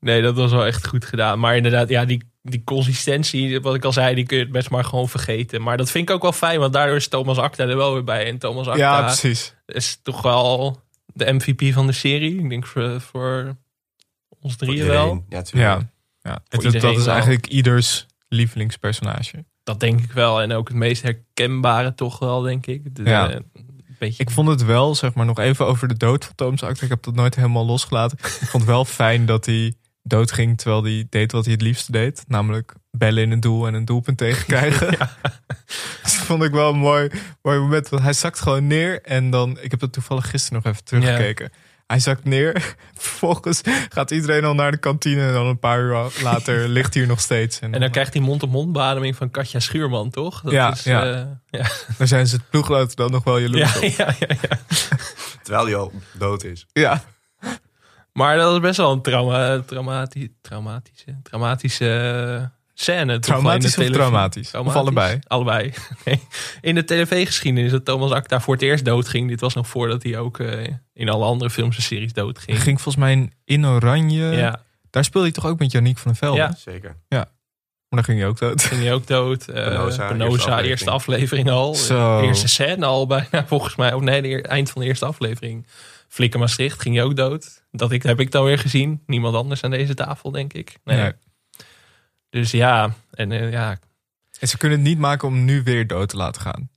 [0.00, 1.38] Nee, dat was wel echt goed gedaan.
[1.38, 4.70] Maar inderdaad, ja, die, die consistentie, wat ik al zei, die kun je het best
[4.70, 5.62] maar gewoon vergeten.
[5.62, 8.04] Maar dat vind ik ook wel fijn, want daardoor is Thomas Acta er wel weer
[8.04, 8.26] bij.
[8.26, 9.54] En Thomas Acta Ja, precies.
[9.66, 10.80] is toch wel
[11.14, 12.38] de MVP van de serie.
[12.38, 13.56] Ik denk voor, voor
[14.40, 15.24] ons drieën wel.
[15.28, 15.42] Ja.
[16.22, 17.06] Ja, Het- dat is wel.
[17.14, 19.44] eigenlijk ieders lievelingspersonage.
[19.64, 20.40] Dat denk ik wel.
[20.42, 22.94] En ook het meest herkenbare toch wel, denk ik.
[22.96, 23.30] De, Ja.
[23.34, 23.44] een
[23.98, 26.82] beetje, Ik vond het wel, zeg maar, nog even over de dood van Thomas Acta.
[26.84, 28.18] Ik heb dat nooit helemaal losgelaten.
[28.18, 31.92] Ik vond het wel fijn dat hij doodging terwijl hij deed wat hij het liefste
[31.92, 32.24] deed.
[32.26, 34.98] Namelijk bellen in een doel en een doelpunt tegenkrijgen.
[36.02, 37.10] dat vond ik wel een mooi,
[37.42, 37.88] mooi moment.
[37.88, 39.58] Want hij zakt gewoon neer en dan...
[39.60, 41.52] Ik heb dat toevallig gisteren nog even teruggekeken.
[41.86, 42.74] Hij zakt neer.
[42.94, 45.26] Vervolgens gaat iedereen al naar de kantine.
[45.26, 47.58] En dan een paar uur later ligt hij er nog steeds.
[47.58, 50.40] en dan krijgt hij mond-op-mond bademing van Katja Schuurman, toch?
[50.40, 51.04] Dat Ja, is, ja.
[51.12, 51.26] eh,
[51.60, 51.66] ja.
[51.98, 53.94] dan zijn ze het ploegloten dan nog wel jaloers Ja, op.
[53.96, 54.58] ja, ja, ja.
[55.42, 56.66] Terwijl hij al dood is.
[56.72, 57.04] Ja.
[58.12, 61.98] Maar dat is best wel een trauma, traumati- traumatische, traumatische
[62.40, 63.18] eh, scène.
[63.18, 64.54] Traumatisch of traumatisch?
[64.54, 65.18] Of allebei?
[65.26, 65.72] Allebei.
[66.04, 66.20] Nee.
[66.60, 69.28] In de tv-geschiedenis dat Thomas Acta voor het eerst doodging.
[69.28, 72.50] Dit was nog voordat hij ook eh, in alle andere films en series doodging.
[72.56, 74.24] Hij ging volgens mij in, Oranje.
[74.24, 76.36] Ja, Daar speelde hij toch ook met Janiek van der Velde?
[76.38, 76.54] Ja.
[76.58, 76.96] Zeker.
[77.08, 77.26] Maar
[77.88, 78.62] dan ging hij ook dood.
[78.62, 79.48] ging hij ook dood.
[79.48, 81.50] Eh Penosa, Penosa, eerste eerste, aflevering.
[81.50, 82.20] aflevering al.
[82.20, 83.92] De eerste scène al bijna, volgens mij.
[83.92, 85.66] Of nee, de eind van de eerste aflevering.
[86.08, 87.61] Flikker Maastricht ging hij ook dood.
[87.74, 89.02] Dat ik, heb ik dan weer gezien.
[89.06, 90.78] Niemand anders aan deze tafel, denk ik.
[90.84, 90.96] Nee.
[90.96, 91.12] Nee.
[92.30, 93.78] Dus ja, en eh, ja,
[94.38, 96.70] En ze kunnen het niet maken om nu weer dood te laten gaan.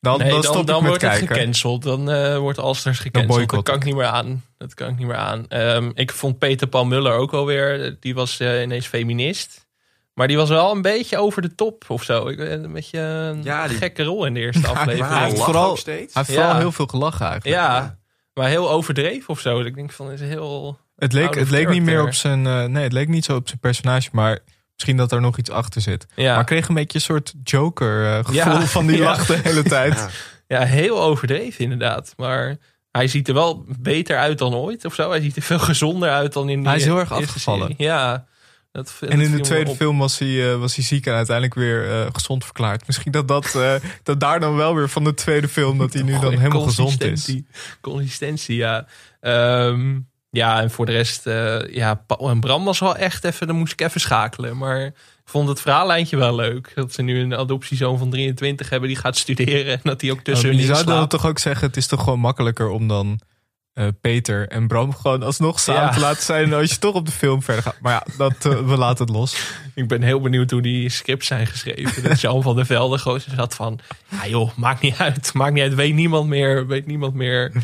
[0.00, 1.82] Dan, nee, dan dan, stop dan, ik met wordt het gecanceld.
[1.82, 3.50] Dan eh, wordt Alsters gecanceld.
[3.50, 4.44] Dat kan ik niet meer aan.
[4.58, 5.48] Dat kan ik niet meer aan.
[5.48, 7.96] Ehm, ik vond Peter Paul Muller ook wel weer.
[8.00, 9.66] Die was eh, ineens feminist.
[10.14, 12.28] Maar die was wel een beetje over de top of zo.
[12.28, 15.08] Ik, een beetje een Ja, die- gekke rol in de eerste aflevering.
[15.18, 15.78] hij heeft vooral-.
[15.84, 16.58] Hij heeft vooral Ja.
[16.58, 17.56] heel veel gelachen eigenlijk.
[17.60, 17.98] Ja,
[18.34, 19.60] maar heel overdreven of zo.
[19.60, 20.78] Ik denk van, is heel...
[20.96, 22.46] Het leek, het leek niet meer op zijn...
[22.46, 24.38] eh, nee, het leek niet zo op zijn personage, maar
[24.74, 26.06] misschien dat er nog iets achter zit.
[26.14, 28.60] Ja, Maar ik kreeg een beetje een soort Joker eh, Ja.
[28.66, 29.04] van die Ja.
[29.04, 29.94] lach de hele tijd.
[30.48, 30.58] Ja.
[30.60, 32.14] ja, heel overdreven inderdaad.
[32.16, 32.56] Maar
[32.90, 35.10] hij ziet er wel beter uit dan ooit of zo.
[35.10, 37.74] Hij ziet er veel gezonder uit dan in die Hij is heel erg afgevallen.
[37.76, 38.26] Ja.
[38.72, 39.76] Dat, En in de tweede op.
[39.76, 42.86] film was hij, eh, was hij ziek en uiteindelijk weer eh, gezond verklaard.
[42.86, 45.78] Misschien dat, dat, eh, dat daar dan wel weer van de tweede film...
[45.78, 47.36] dat hij nu dan helemaal gezond is.
[47.80, 48.56] consistentie.
[48.56, 48.86] Ja.
[49.20, 49.98] Ehm,
[50.30, 51.24] ja, en voor de rest,
[51.70, 54.56] ja, Paul en Bram was wel echt even, dan moest ik even schakelen.
[54.56, 56.72] Maar ik vond het verhaallijntje wel leuk.
[56.74, 59.72] Dat ze nu een adoptiezoon van 23 hebben die gaat studeren.
[59.72, 62.02] En dat die ook tussen je hun zou dan toch ook zeggen, het is toch
[62.02, 63.20] gewoon makkelijker om dan
[63.72, 65.90] eh, Peter en Bram gewoon alsnog samen Ja.
[65.90, 67.80] te laten zijn als je toch op de film verder gaat.
[67.80, 69.36] Maar ja, dat, eh, we laten het los.
[69.74, 72.02] Ik ben heel benieuwd hoe die scripts zijn geschreven.
[72.02, 73.78] Dat Jan van der Velde gewoon zat van...
[74.08, 75.34] Ja joh, maakt niet uit.
[75.34, 75.74] Maakt niet uit.
[75.74, 76.66] Weet niemand meer.
[76.66, 77.52] Weet niemand meer.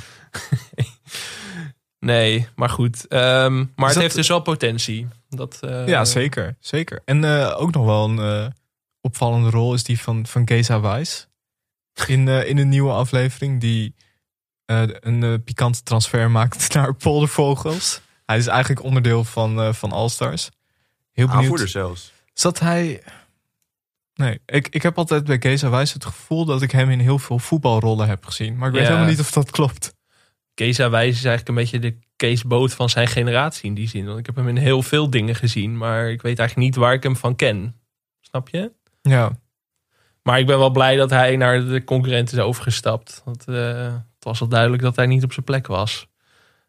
[1.99, 3.07] nee, maar goed.
[3.09, 5.09] Ehm, maar het dat- heeft dus wel potentie.
[5.29, 6.57] Dat, eh, ja, zeker.
[6.61, 7.03] zeker.
[7.05, 8.53] En ook nog wel een
[9.01, 11.27] opvallende rol is die van, van Geza Weiss.
[12.07, 13.95] In, in een nieuwe aflevering die
[14.69, 18.01] eh, een eh, pikante transfer maakt naar Poldervogels.
[18.27, 20.51] Hij is eigenlijk onderdeel van, eh van All-Stars.
[21.13, 21.43] Heel benieuwd.
[21.43, 22.13] Aanvoerder zelfs.
[22.33, 23.03] Zat hij.
[24.15, 27.19] Nee, ik, ik heb altijd bij Geza Wijs het gevoel dat ik hem in heel
[27.19, 28.57] veel voetbalrollen heb gezien.
[28.57, 28.89] Maar ik weet Ja.
[28.89, 29.95] helemaal niet of dat klopt.
[30.55, 34.07] Keza Wijs is eigenlijk een beetje de Kees Boot van zijn generatie in die zin.
[34.07, 35.77] Want ik heb hem in heel veel dingen gezien.
[35.77, 37.75] Maar ik weet eigenlijk niet waar ik hem van ken.
[38.21, 38.73] Snap je?
[39.03, 39.31] Ja,
[40.23, 43.23] Maar ik ben wel blij dat hij naar de concurrent is overgestapt.
[43.25, 43.95] Want eh,
[44.29, 46.09] was al duidelijk dat hij niet op zijn plek was.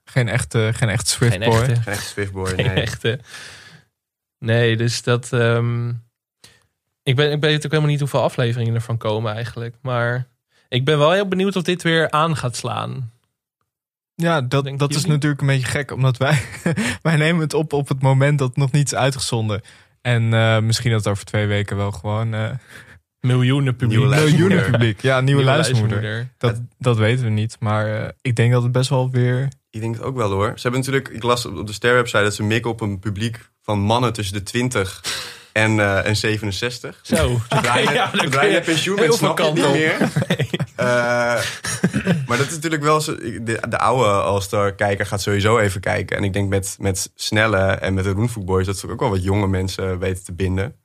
[0.04, 1.60] Geen echte, geen echt Swift Geen boy.
[1.60, 1.76] echte.
[1.76, 2.76] Geen echte Swiftboy, Geen nee.
[2.82, 3.20] echte.
[4.40, 5.34] Nee, dus dat.
[5.34, 5.90] ehm,
[7.04, 9.76] ik, ben, ik weet ook helemaal niet hoeveel afleveringen ervan komen eigenlijk.
[9.82, 10.28] Maar
[10.70, 13.12] ik ben wel heel benieuwd of dit weer aan gaat slaan.
[14.16, 16.42] Ja, dat, dat is natuurlijk een beetje gek, omdat wij,
[17.02, 19.62] wij nemen het op op het moment dat nog niets is uitgezonden.
[20.02, 22.50] En eh, misschien dat over twee weken wel gewoon eh
[23.22, 24.00] Miljoenen publiek.
[24.00, 25.02] Nieuwe miljoenen publiek.
[25.02, 26.02] Ja, nieuwe, luistermoeder.
[26.02, 26.34] luistermoeder.
[26.38, 29.48] Dat, dat weten we niet, maar eh, ik denk dat het best wel weer...
[29.70, 30.52] Ik denk het ook wel hoor.
[30.56, 33.50] Ze hebben natuurlijk, ik las op de Ster website dat ze mikken op een publiek
[33.62, 35.02] van mannen tussen de 20
[35.52, 37.00] en, eh, en 67.
[37.02, 37.16] Zo.
[37.50, 39.72] Zodra je, Ja, zodra je pensioen bent, snap je niet op.
[39.74, 39.98] meer.
[40.80, 40.86] Eh,
[42.28, 43.16] maar dat is natuurlijk wel zo.
[43.16, 46.18] De, de oude All-Star-kijker gaat sowieso even kijken.
[46.18, 48.66] En ik denk met, met Snelle en met de Roenvoek Boys...
[48.66, 50.76] dat ze ook wel wat jonge mensen weten te binden.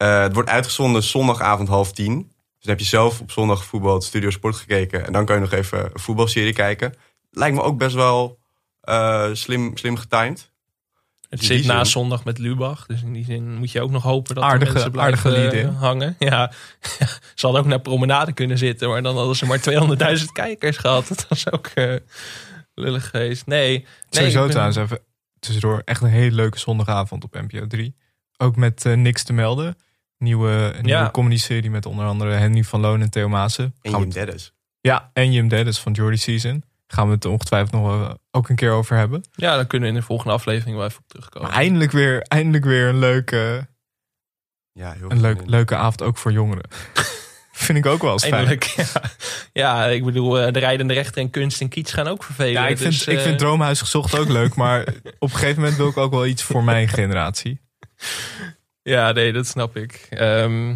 [0.00, 2.16] Eh, het wordt uitgezonden zondagavond half tien.
[2.16, 2.28] Dus
[2.60, 5.06] dan heb je zelf op zondag voetbal Studio Sport gekeken.
[5.06, 6.94] En dan kan je nog even een voetbalserie kijken.
[7.30, 8.38] Lijkt me ook best wel
[8.80, 10.50] eh, slim, slim getimed.
[11.28, 12.86] Het In zit na zondag met Lubach.
[12.86, 15.80] Dus in die zin moet je ook nog hopen dat Aardige- de mensen blijven eh,
[15.80, 16.16] hangen.
[16.18, 16.52] Ja,
[17.34, 18.88] ze hadden ook naar promenade kunnen zitten.
[18.88, 19.60] Maar dan hadden ze maar
[20.18, 21.08] 200.000 kijkers gehad.
[21.08, 21.94] Dat was ook eh,
[22.74, 23.46] lullig geweest.
[23.46, 24.98] Nee, nee Sowieso ben- trouwens even
[25.38, 27.94] tussendoor echt een hele leuke zondagavond op NPO 3.
[28.36, 29.76] Ook met niks te melden.
[30.20, 30.96] Nieuwe, een Ja.
[30.96, 33.74] nieuwe comedy-serie met onder andere Henry van Loon en Theo Maassen.
[33.82, 34.52] En Jim Dennis.
[34.80, 36.64] Ja, en Jim Dennis van Jordy Season.
[36.86, 39.24] Gaan we het ongetwijfeld nog wel- ook een keer over hebben.
[39.32, 41.48] Ja, dan kunnen we in de volgende aflevering wel even op terugkomen.
[41.48, 43.68] Maar eindelijk weer, eindelijk weer een leuke,
[44.72, 46.68] Ja, heel een leuk, leuke avond ook voor jongeren.
[47.52, 48.34] Vind ik ook wel eens fijn.
[48.34, 48.86] Eindelijk, ja.
[49.52, 52.52] ja, ik bedoel, eh, de rijdende rechter en kunst en kiets gaan ook vervelen.
[52.52, 54.80] Ja, ik vind, dus, ik eh, vind Droomhuis gezocht ook leuk, maar
[55.18, 57.60] op een gegeven moment wil ik ook wel iets voor mijn generatie.
[58.90, 60.06] Ja, nee, dat snap ik.
[60.10, 60.74] Ehm,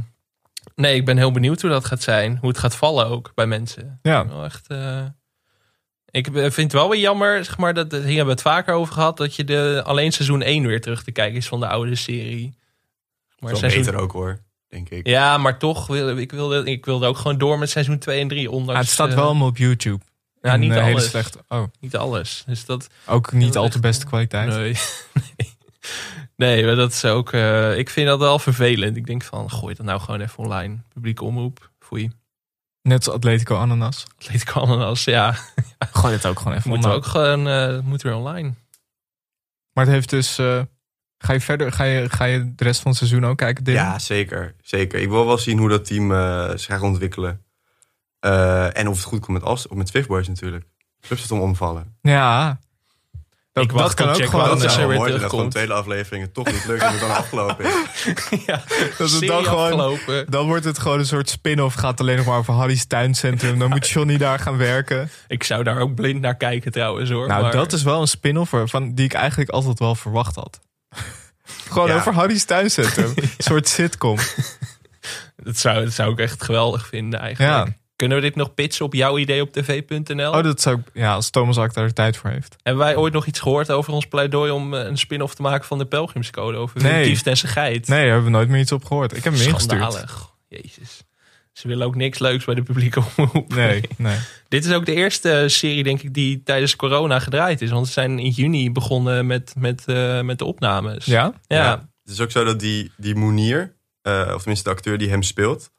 [0.75, 2.37] nee, ik ben heel benieuwd hoe dat gaat zijn.
[2.41, 3.99] Hoe het gaat vallen ook bij mensen.
[4.03, 4.27] Ja.
[4.29, 5.05] Wel echt, eh,
[6.11, 8.95] ik vind het wel weer jammer, zeg maar, dat, hier hebben we het vaker over
[8.95, 11.95] gehad, dat je de, alleen seizoen 1 weer terug te kijken is van de oude
[11.95, 12.55] serie.
[13.39, 15.07] Maar Wel seizoen- beter ook hoor, denk ik.
[15.07, 18.29] Ja, maar toch, wil, ik, wilde, ik wilde ook gewoon door met seizoen 2 en
[18.29, 18.51] 3.
[18.51, 20.05] Ondanks, Ah, het staat eh, wel allemaal op YouTube.
[20.43, 20.89] Ja, niet eh, alles.
[20.89, 21.39] hele slechte.
[21.49, 22.43] Oh, Niet alles.
[22.47, 24.49] Dus dat, ook niet al te beste eh, kwaliteit.
[24.49, 24.77] Nee.
[25.37, 25.53] nee.
[26.37, 27.33] Nee, maar dat is ook.
[27.33, 28.97] eh, ik vind dat wel vervelend.
[28.97, 30.77] Ik denk van, gooi dat nou gewoon even online.
[30.93, 31.71] Publieke omroep.
[31.79, 32.11] Foei.
[32.83, 34.05] Net als Atletico Ananas.
[34.19, 35.37] Atletico Ananas, ja.
[35.79, 36.97] Gooi het ook gewoon even Moet online.
[36.97, 38.53] ook gewoon, eh moet weer online.
[39.73, 40.39] Maar het heeft dus...
[40.39, 40.63] eh,
[41.19, 43.85] ga je verder, ga je, ga je de rest van het seizoen ook kijken, Dylan?
[43.85, 45.01] Ja, zeker, zeker.
[45.01, 47.45] Ik wil wel zien hoe dat team eh, zich gaat ontwikkelen.
[48.21, 50.65] Eh, en of het goed komt met, Als, of met Swift Boys natuurlijk.
[51.01, 51.97] Clubs het om omvallen.
[52.03, 52.59] Ja.
[53.55, 54.49] Dat, Ik wacht dat kan ook gewoon...
[54.49, 57.73] Dat is mooi dat gewoon tweede afleveringen toch niet lukt en het dan afgelopen is.
[58.47, 60.31] ja, Dat het serie dan gewoon- afgelopen.
[60.31, 61.75] Dan wordt het gewoon een soort spin-off.
[61.75, 63.59] Gaat alleen nog maar over Harry's tuincentrum.
[63.59, 65.11] Dan moet Johnny daar gaan werken.
[65.29, 67.27] Ik zou daar ook blind naar kijken trouwens hoor.
[67.29, 70.61] Nou, maar- dat is wel een spin-off van die ik eigenlijk altijd wel verwacht had.
[71.71, 71.97] Gewoon Ja.
[71.97, 73.13] over Harry's tuincentrum.
[73.17, 74.17] Een soort sitcom.
[75.37, 77.67] dat, zou, dat zou ik echt geweldig vinden eigenlijk.
[77.67, 77.75] Ja.
[78.05, 80.33] Kunnen we dit nog pitchen op jouw idee op tv.nl?
[80.33, 80.85] Oh, dat zou ik...
[80.93, 82.57] Ja, als Thomas Ak daar tijd voor heeft.
[82.63, 85.67] Hebben wij ooit nog iets gehoord over ons pleidooi om eh, een spin-off te maken
[85.67, 86.93] van de Pelgrimscode over Nee.
[86.93, 87.89] Wim Kieft en zijn geit?
[87.89, 89.17] Nee, daar hebben we nooit meer iets op gehoord.
[89.17, 89.81] Ik heb hem ingestuurd.
[89.81, 90.31] Schandalig.
[90.49, 91.05] Jezus.
[91.53, 93.55] Ze willen ook niks leuks bij de publieke omroep.
[93.55, 94.19] Nee, nee.
[94.49, 97.71] Dit is ook de eerste serie, denk ik, die tijdens corona gedraaid is.
[97.71, 101.05] Want ze zijn in juni begonnen met, met, eh, met de opnames.
[101.05, 101.33] Ja?
[101.47, 101.89] Ja.
[102.03, 105.23] Het is ook zo dat die, die Moenier, eh, of tenminste de acteur die hem
[105.23, 105.73] speelt,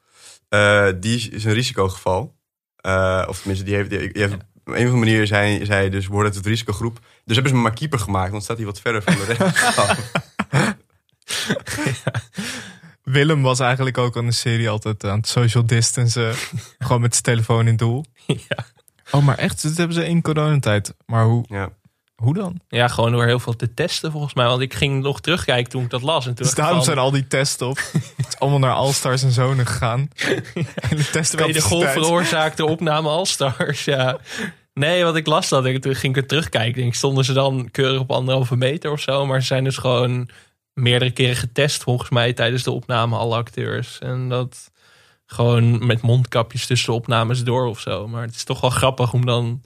[0.48, 2.36] eh, die is een risicogeval.
[2.76, 6.28] Eh, of tenminste, die heeft, die heeft op een of andere manier zei, dus, wordt
[6.28, 6.98] het het risicogroep.
[7.24, 9.78] Dus hebben ze hem maar keeper gemaakt, want staat hij wat verder van de rest
[9.78, 10.12] af.
[13.02, 16.34] Willem was eigenlijk ook aan de serie altijd aan het social distancen.
[16.78, 18.04] gewoon met zijn telefoon in doel.
[18.48, 18.64] Ja.
[19.10, 19.62] Oh, maar echt?
[19.62, 20.94] Dat hebben ze in coronatijd.
[21.06, 21.70] Maar hoe, Ja.
[22.16, 22.60] Hoe dan?
[22.68, 24.46] ja, gewoon door heel veel te testen volgens mij.
[24.46, 26.26] Want ik ging nog terugkijken toen ik dat las.
[26.26, 27.78] En toen Dus daarom zijn al die testen op.
[28.16, 30.08] Het is allemaal naar Allstars en Zonen gegaan.
[30.90, 34.18] En de Tweede golf veroorzaakte opname All-Stars, ja.
[34.74, 36.74] Nee, wat ik las dat, ik, toen ging ik er terugkijken.
[36.74, 39.26] Denk, ik, stonden ze dan keurig op anderhalve meter of zo.
[39.26, 40.28] Maar ze zijn dus gewoon
[40.72, 43.98] meerdere keren getest volgens mij tijdens de opname, alle acteurs.
[43.98, 44.70] En dat
[45.26, 48.08] gewoon met mondkapjes tussen de opnames door of zo.
[48.08, 49.62] Maar het is toch wel grappig om dan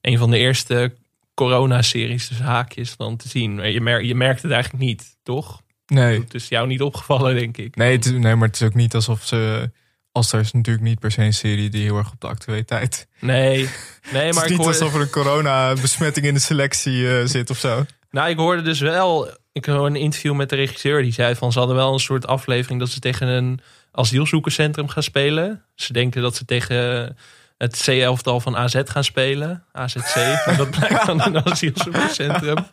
[0.00, 0.94] een van de eerste
[1.42, 3.72] corona-series, dus haakjes, dan te zien.
[3.72, 5.62] Je, mer je merkt het eigenlijk niet, toch?
[5.86, 6.20] Nee.
[6.20, 7.76] Het is jou niet opgevallen, denk ik.
[7.76, 9.70] Nee, het is, nee, maar het is ook niet alsof ze...
[10.12, 13.06] Allstars is natuurlijk niet per se een serie die heel erg op de actualiteit.
[13.20, 13.56] Nee,
[14.12, 14.66] nee het maar is ik niet hoor...
[14.66, 17.84] alsof er een corona-besmetting in de selectie eh, zit of zo.
[18.10, 19.30] Nou, ik hoorde dus wel.
[19.52, 21.02] Ik hoorde een interview met de regisseur.
[21.02, 23.60] Die zei van ze hadden wel een soort aflevering dat ze tegen een
[23.92, 25.64] asielzoekerscentrum gaan spelen.
[25.74, 27.16] Ze denken dat ze tegen
[27.62, 29.64] het C-elftal van AZ gaan spelen.
[29.72, 30.14] AZC.
[30.56, 32.56] Dat blijkt dan een asielzoekerscentrum.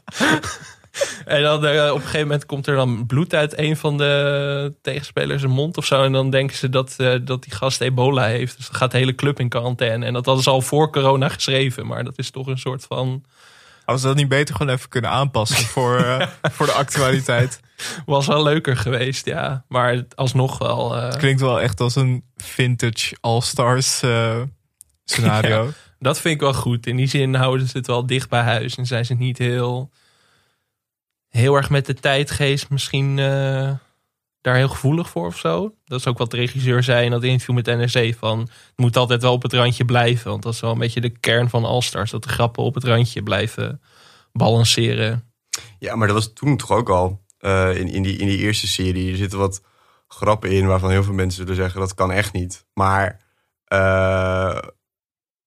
[1.25, 4.73] En dan eh, op een gegeven moment komt er dan bloed uit een van de
[4.81, 6.03] tegenspelers zijn mond of zo.
[6.03, 8.57] En dan denken ze dat, eh, dat die gast ebola heeft.
[8.57, 10.05] Dus dan gaat de hele club in quarantaine.
[10.05, 11.87] En dat hadden ze al voor corona geschreven.
[11.87, 13.23] Maar dat is toch een soort van...
[13.77, 17.59] Hadden ze dat niet beter gewoon even kunnen aanpassen voor, eh, voor de actualiteit?
[18.05, 19.63] Was wel leuker geweest, ja.
[19.67, 20.95] Maar alsnog wel...
[20.95, 24.01] eh, Het klinkt wel echt als een vintage All-Stars
[25.09, 25.71] scenario.
[25.99, 26.87] Dat vind ik wel goed.
[26.87, 28.75] In die zin houden ze het wel dicht bij huis.
[28.75, 29.91] En zijn ze niet heel,
[31.29, 33.71] heel erg met de tijdgeest misschien eh,
[34.41, 35.73] daar heel gevoelig voor of zo.
[35.85, 38.15] Dat is ook wat de regisseur zei in dat interview met NRC.
[38.17, 40.31] Van, het moet altijd wel op het randje blijven.
[40.31, 42.11] Want dat is wel een beetje de kern van All-Stars.
[42.11, 43.81] Dat de grappen op het randje blijven
[44.33, 45.23] balanceren.
[45.79, 47.21] Ja, maar dat was toen toch ook al.
[47.39, 49.11] eh, in, in, die, in die eerste serie.
[49.11, 49.61] Er zitten wat
[50.07, 52.65] grappen in waarvan heel veel mensen zullen zeggen dat kan echt niet.
[52.73, 53.19] Maar
[53.65, 54.57] eh,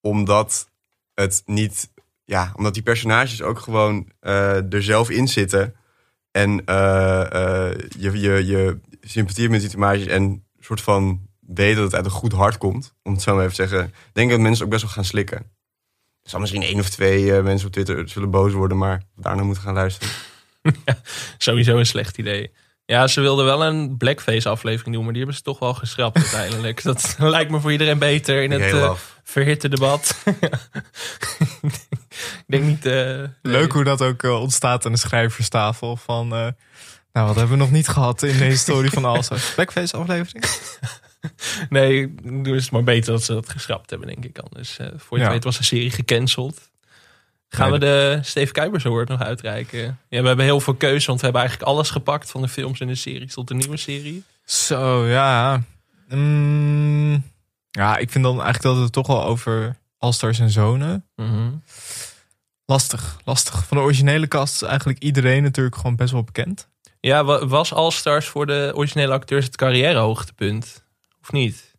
[0.03, 0.71] omdat
[1.15, 1.91] het niet.
[2.25, 5.75] Ja, omdat die personages ook gewoon eh, er zelf in zitten.
[6.31, 11.85] En eh, eh, je, je, je sympathie met die personages en soort van weet dat
[11.85, 12.95] het uit een goed hart komt.
[13.03, 13.95] Om het zo maar even te zeggen.
[14.13, 15.39] Denk dat mensen ook best wel gaan slikken.
[16.23, 19.63] Er zal misschien één of twee mensen op Twitter zullen boos worden, maar daarna moeten
[19.63, 20.15] gaan luisteren.
[21.39, 22.51] Sowieso een slecht idee.
[22.93, 25.05] Ja, ze wilden wel een blackface aflevering doen.
[25.05, 26.83] Maar die hebben ze toch wel geschrapt uiteindelijk.
[26.93, 28.93] Dat lijkt me voor iedereen beter in het eh,
[29.25, 30.23] verhitte debat.
[31.63, 32.87] ik denk niet...
[32.87, 35.97] eh, Leuk hoe dat ook eh, ontstaat aan de schrijverstafel.
[35.97, 36.47] Van, eh,
[37.13, 39.53] nou, wat hebben we nog niet gehad in de historie van All-Stars?
[39.55, 40.45] Blackface aflevering?
[41.69, 44.39] Nee, dus het maar beter dat ze dat geschrapt hebben, denk ik.
[44.39, 45.31] Anders, eh, voor je Ja.
[45.31, 46.71] het weet was de serie gecanceld.
[47.55, 49.99] Gaan we de Steve Kuipers Award nog uitreiken?
[50.09, 52.81] Ja, we hebben heel veel keuze, want we hebben eigenlijk alles gepakt van de films
[52.81, 54.25] en de series tot de nieuwe serie.
[54.45, 55.63] Zo, ja.
[56.09, 57.23] Mm,
[57.71, 61.07] ja, ik vind dan eigenlijk dat we het toch wel over All-Stars en Zonen.
[61.17, 61.51] Mhm.
[62.67, 63.67] Lastig, lastig.
[63.67, 66.69] Van de originele cast is eigenlijk iedereen natuurlijk gewoon best wel bekend.
[67.01, 70.85] Ja, wa- was All Stars voor de originele acteurs het carrièrehoogtepunt?
[71.23, 71.71] Of niet?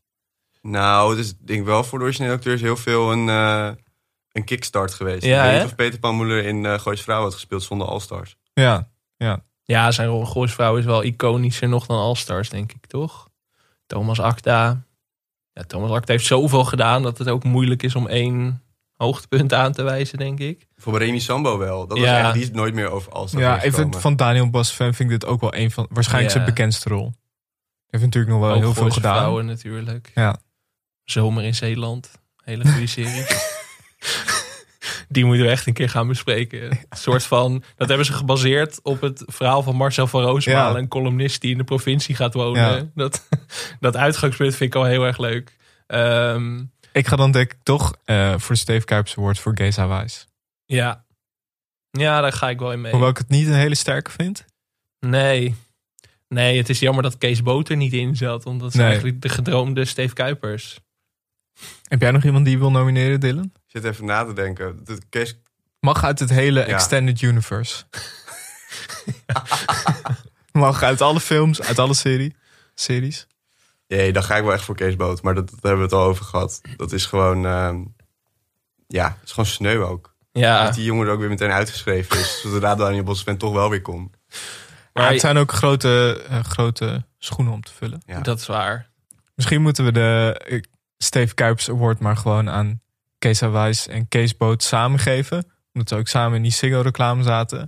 [0.62, 3.70] Nou, het is ik denk wel voor de originele acteurs heel veel een, eh,
[4.34, 5.24] een kickstart geweest.
[5.26, 8.36] Ja, ik weet of Peter Pan Moeller in uh, Goois Vrouw had gespeeld zonder All-Stars.
[8.54, 8.90] Ja,
[9.66, 13.30] Ja, zijn rol Gooisvrouw is wel iconischer nog dan All Stars, denk ik, toch?
[13.88, 14.84] Thomas Acta.
[15.52, 18.62] Ja, Thomas Acta heeft zoveel gedaan dat het ook moeilijk is om één
[18.94, 20.68] hoogtepunt aan te wijzen, denk ik.
[20.76, 21.88] Voor Remy Sambo wel.
[21.88, 22.04] Dat Ja.
[22.04, 24.02] was echt, die is nooit meer over All-Stars ja even gekomen.
[24.02, 26.40] van Daniel Bosfan vind ik dit ook wel een van, waarschijnlijk Ja.
[26.40, 27.04] zijn bekendste rol.
[27.04, 29.16] Hij heeft natuurlijk nog wel Ook heel veel gedaan.
[29.16, 30.12] Vrouwen natuurlijk.
[30.16, 30.36] Ja.
[31.04, 32.12] Zomer in Zeeland.
[32.44, 33.26] Hele goede serie.
[35.10, 36.64] Die moeten we echt een keer gaan bespreken.
[36.72, 40.80] Een soort van, dat hebben ze gebaseerd op het verhaal van Marcel van Roosmalen, Ja.
[40.80, 42.62] een columnist die in de provincie gaat wonen.
[42.76, 42.90] Ja.
[42.96, 43.28] Dat,
[43.80, 45.56] dat uitgangspunt vind ik al heel erg leuk.
[45.88, 49.88] Ehm, Ik ga dan denk ik toch eh, voor de Steve Kuipers Award voor Geza
[49.88, 50.28] Wijs.
[50.66, 51.06] ja.
[51.92, 52.92] ja, daar ga ik wel in mee.
[52.92, 54.46] Hoewel ik het niet een hele sterke vind.
[55.00, 55.56] Nee.
[56.28, 58.44] Nee, het is jammer dat Kees Boter niet in zat.
[58.44, 58.86] Want dat Nee.
[58.88, 60.80] eigenlijk de gedroomde Steve Kuipers.
[61.88, 63.52] Heb jij nog iemand die je wil nomineren, Dylan?
[63.74, 64.80] Zit even na te denken.
[64.84, 65.38] De Kees,
[65.80, 66.66] Mag uit het hele Ja.
[66.66, 67.84] Extended Universe.
[70.52, 72.36] Mag uit alle films, uit alle serie,
[72.76, 73.28] series.
[73.88, 75.22] nee, dan ga ik wel echt voor Kees Boot.
[75.22, 76.62] Maar dat, dat hebben we het al over gehad.
[76.78, 77.46] Dat is gewoon...
[77.46, 77.82] ehm,
[78.88, 80.14] ja, het is gewoon sneu ook.
[80.32, 82.42] Ja, Dat die jongen er ook weer meteen uitgeschreven is.
[82.42, 84.12] Zodra Daniel Bosman toch wel weer kon.
[84.94, 88.02] Maar het zijn ook grote, eh, grote schoenen om te vullen.
[88.06, 88.20] Ja.
[88.20, 88.90] dat is waar.
[89.36, 90.62] Misschien moeten we de eh,
[90.98, 92.82] Steve Kuipers Award maar gewoon aan
[93.24, 95.46] Kees Wijs en Kees Boot samengeven.
[95.74, 97.60] Omdat ze ook samen in die Ziggo-reclame zaten.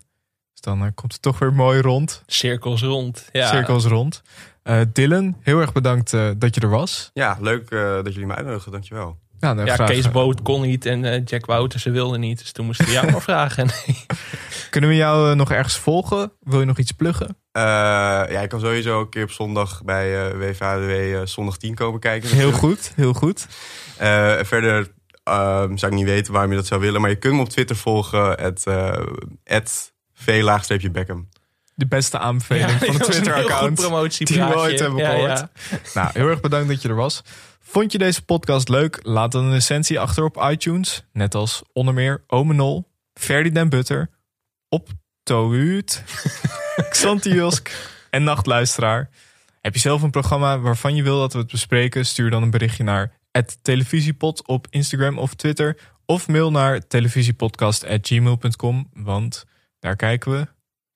[0.51, 2.23] Dus dan eh, komt het toch weer mooi rond.
[2.25, 3.29] Cirkels rond.
[3.31, 3.47] Ja.
[3.47, 4.21] Cirkels rond.
[4.63, 7.09] Eh, Dylan, heel erg bedankt eh, dat je er was.
[7.13, 8.71] Ja, leuk eh, dat jullie me uitnodigen.
[8.71, 9.17] Dankjewel.
[9.39, 12.39] Ja, nou, Ja, graag, Kees Boot kon niet en eh, Jack Wouter, ze wilden niet.
[12.39, 13.69] Dus toen moesten we jou maar vragen.
[14.69, 16.31] Kunnen we jou nog ergens volgen?
[16.39, 17.37] Wil je nog iets pluggen?
[17.51, 17.61] Eh,
[18.31, 21.99] ja, ik kan sowieso een keer op zondag bij eh WVADW eh, zondag 10 komen
[21.99, 22.29] kijken.
[22.29, 23.47] Heel goed, heel goed.
[23.97, 24.91] Eh, verder
[25.77, 27.01] zou ik niet weten waarom je dat zou willen.
[27.01, 28.29] Maar je kunt me op Twitter volgen.
[28.29, 28.99] Het, eh
[30.13, 31.29] v Beckham.
[31.75, 33.77] De beste aanbeveling Ja, van het Twitter-account.
[33.77, 35.39] die we ooit hebben Ja, gehoord.
[35.39, 35.49] ja.
[35.93, 37.21] Nou, heel erg bedankt dat je er was.
[37.59, 38.99] Vond je deze podcast leuk?
[39.03, 41.03] Laat dan een recensie achter op iTunes.
[41.13, 44.09] Net als onder meer Omenol, Ferdinand Butter,
[44.69, 44.89] Op
[45.23, 46.03] Tohuut,
[46.89, 47.71] Xantiusk
[48.09, 49.09] en Nachtluisteraar.
[49.61, 52.05] Heb je zelf een programma waarvan je wil dat we het bespreken?
[52.05, 53.11] Stuur dan een berichtje naar
[53.61, 55.77] televisiepod op Instagram of Twitter.
[56.05, 59.45] Of mail naar televisiepodcast.gmail.com, want
[59.79, 60.47] daar kijken we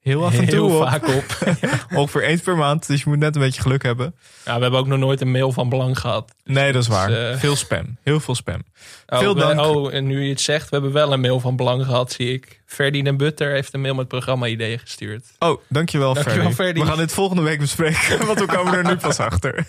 [0.01, 0.87] heel af en toe Heel op.
[0.87, 1.25] vaak op.
[1.99, 2.87] Ongeveer eens per maand.
[2.87, 4.15] Dus je moet net een beetje geluk hebben.
[4.45, 6.31] Ja, we hebben ook nog nooit een mail van belang gehad.
[6.43, 7.07] Nee, dat is waar.
[7.07, 7.97] Dus, eh, Veel spam.
[8.03, 8.63] Heel veel spam.
[9.07, 9.59] Oh, Veel we- dank.
[9.59, 12.33] Oh, en nu je het zegt, we hebben wel een mail van belang gehad, zie
[12.33, 12.61] ik.
[12.65, 15.25] Ferdinand Butter heeft een mail met programma-ideeën gestuurd.
[15.39, 16.15] Oh, dankjewel.
[16.15, 16.79] Ferdy.
[16.79, 19.65] We gaan dit volgende week bespreken, want we komen er nu pas achter.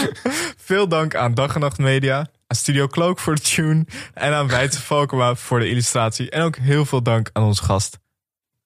[0.56, 4.48] Veel dank aan Dag en Nacht Media, aan Studio Cloak voor de tune en aan
[4.48, 6.30] Weidse Valkema voor de illustratie.
[6.30, 7.98] En ook heel veel dank aan onze gast,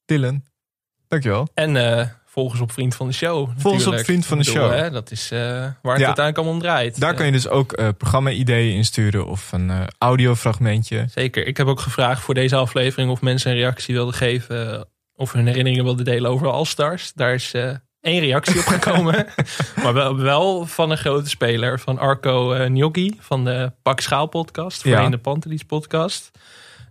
[0.05, 0.43] Dylan.
[1.11, 1.49] Dankjewel.
[1.55, 3.51] En eh volg ons op Vriend van de Show.
[3.57, 3.99] Volg ons op.
[3.99, 4.73] Vriend van de bedoel, Show.
[4.79, 5.91] Hè, dat is eh, waar het Ja.
[5.91, 7.01] uiteindelijk allemaal om draait.
[7.01, 11.07] Daar kan je dus ook eh, programma-ideeën insturen of een eh, audiofragmentje.
[11.15, 11.47] Zeker.
[11.47, 14.89] Ik heb ook gevraagd voor deze aflevering of mensen een reactie wilden geven.
[15.15, 17.13] Of hun herinneringen wilden delen over All-Stars.
[17.13, 17.55] Daar is
[18.01, 19.27] één reactie op gekomen.
[19.83, 21.81] maar wel, wel van een grote speler.
[21.81, 24.83] Van Arco Gnocchi van de Pak Schaal podcast.
[24.83, 25.11] Voorheen Ja.
[25.11, 26.31] de Pantelis podcast.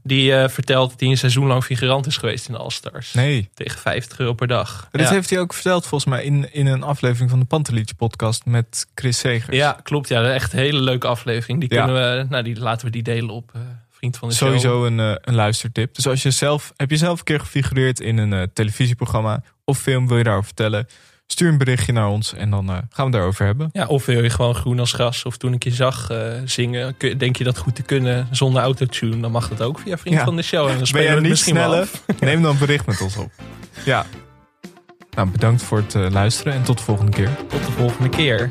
[0.04, 3.14] Die eh, vertelt dat hij een seizoen lang figurant is geweest in de All-Stars.
[3.14, 4.88] Nee, Tegen 50 euro per dag.
[4.92, 5.10] dit ja.
[5.10, 8.86] heeft hij ook verteld volgens mij in, in een aflevering van de Pantelich podcast met
[8.96, 9.56] Chris Segers.
[9.56, 10.08] ja, klopt.
[10.08, 11.60] Ja, echt een hele leuke aflevering.
[11.60, 11.86] Die Ja.
[11.86, 14.48] kunnen we, nou, die laten we die delen op eh, Vriend van de Show.
[14.48, 15.96] Sowieso een, eh, een luistertip.
[15.96, 20.08] Dus als je zelf, heb je zelf een keer gefigureerd in een televisieprogramma of film,
[20.08, 20.88] wil je daarover vertellen?
[21.32, 23.70] Stuur een berichtje naar ons en dan eh, gaan we het daarover hebben.
[23.74, 25.26] Ja, of wil je gewoon groen als gras?
[25.26, 28.62] Of toen ik je zag eh, zingen, kun- denk je dat goed te kunnen zonder
[28.62, 29.20] autotune?
[29.20, 30.24] Dan mag dat ook via Vriend Ja.
[30.24, 30.68] van de Show.
[30.70, 31.88] En dan Ben jij niet sneller?
[32.20, 33.32] Neem dan een bericht met ons op.
[33.86, 34.06] Ja.
[35.16, 37.30] Nou, bedankt voor het eh, luisteren en tot de volgende keer.
[37.50, 38.50] Tot de volgende keer.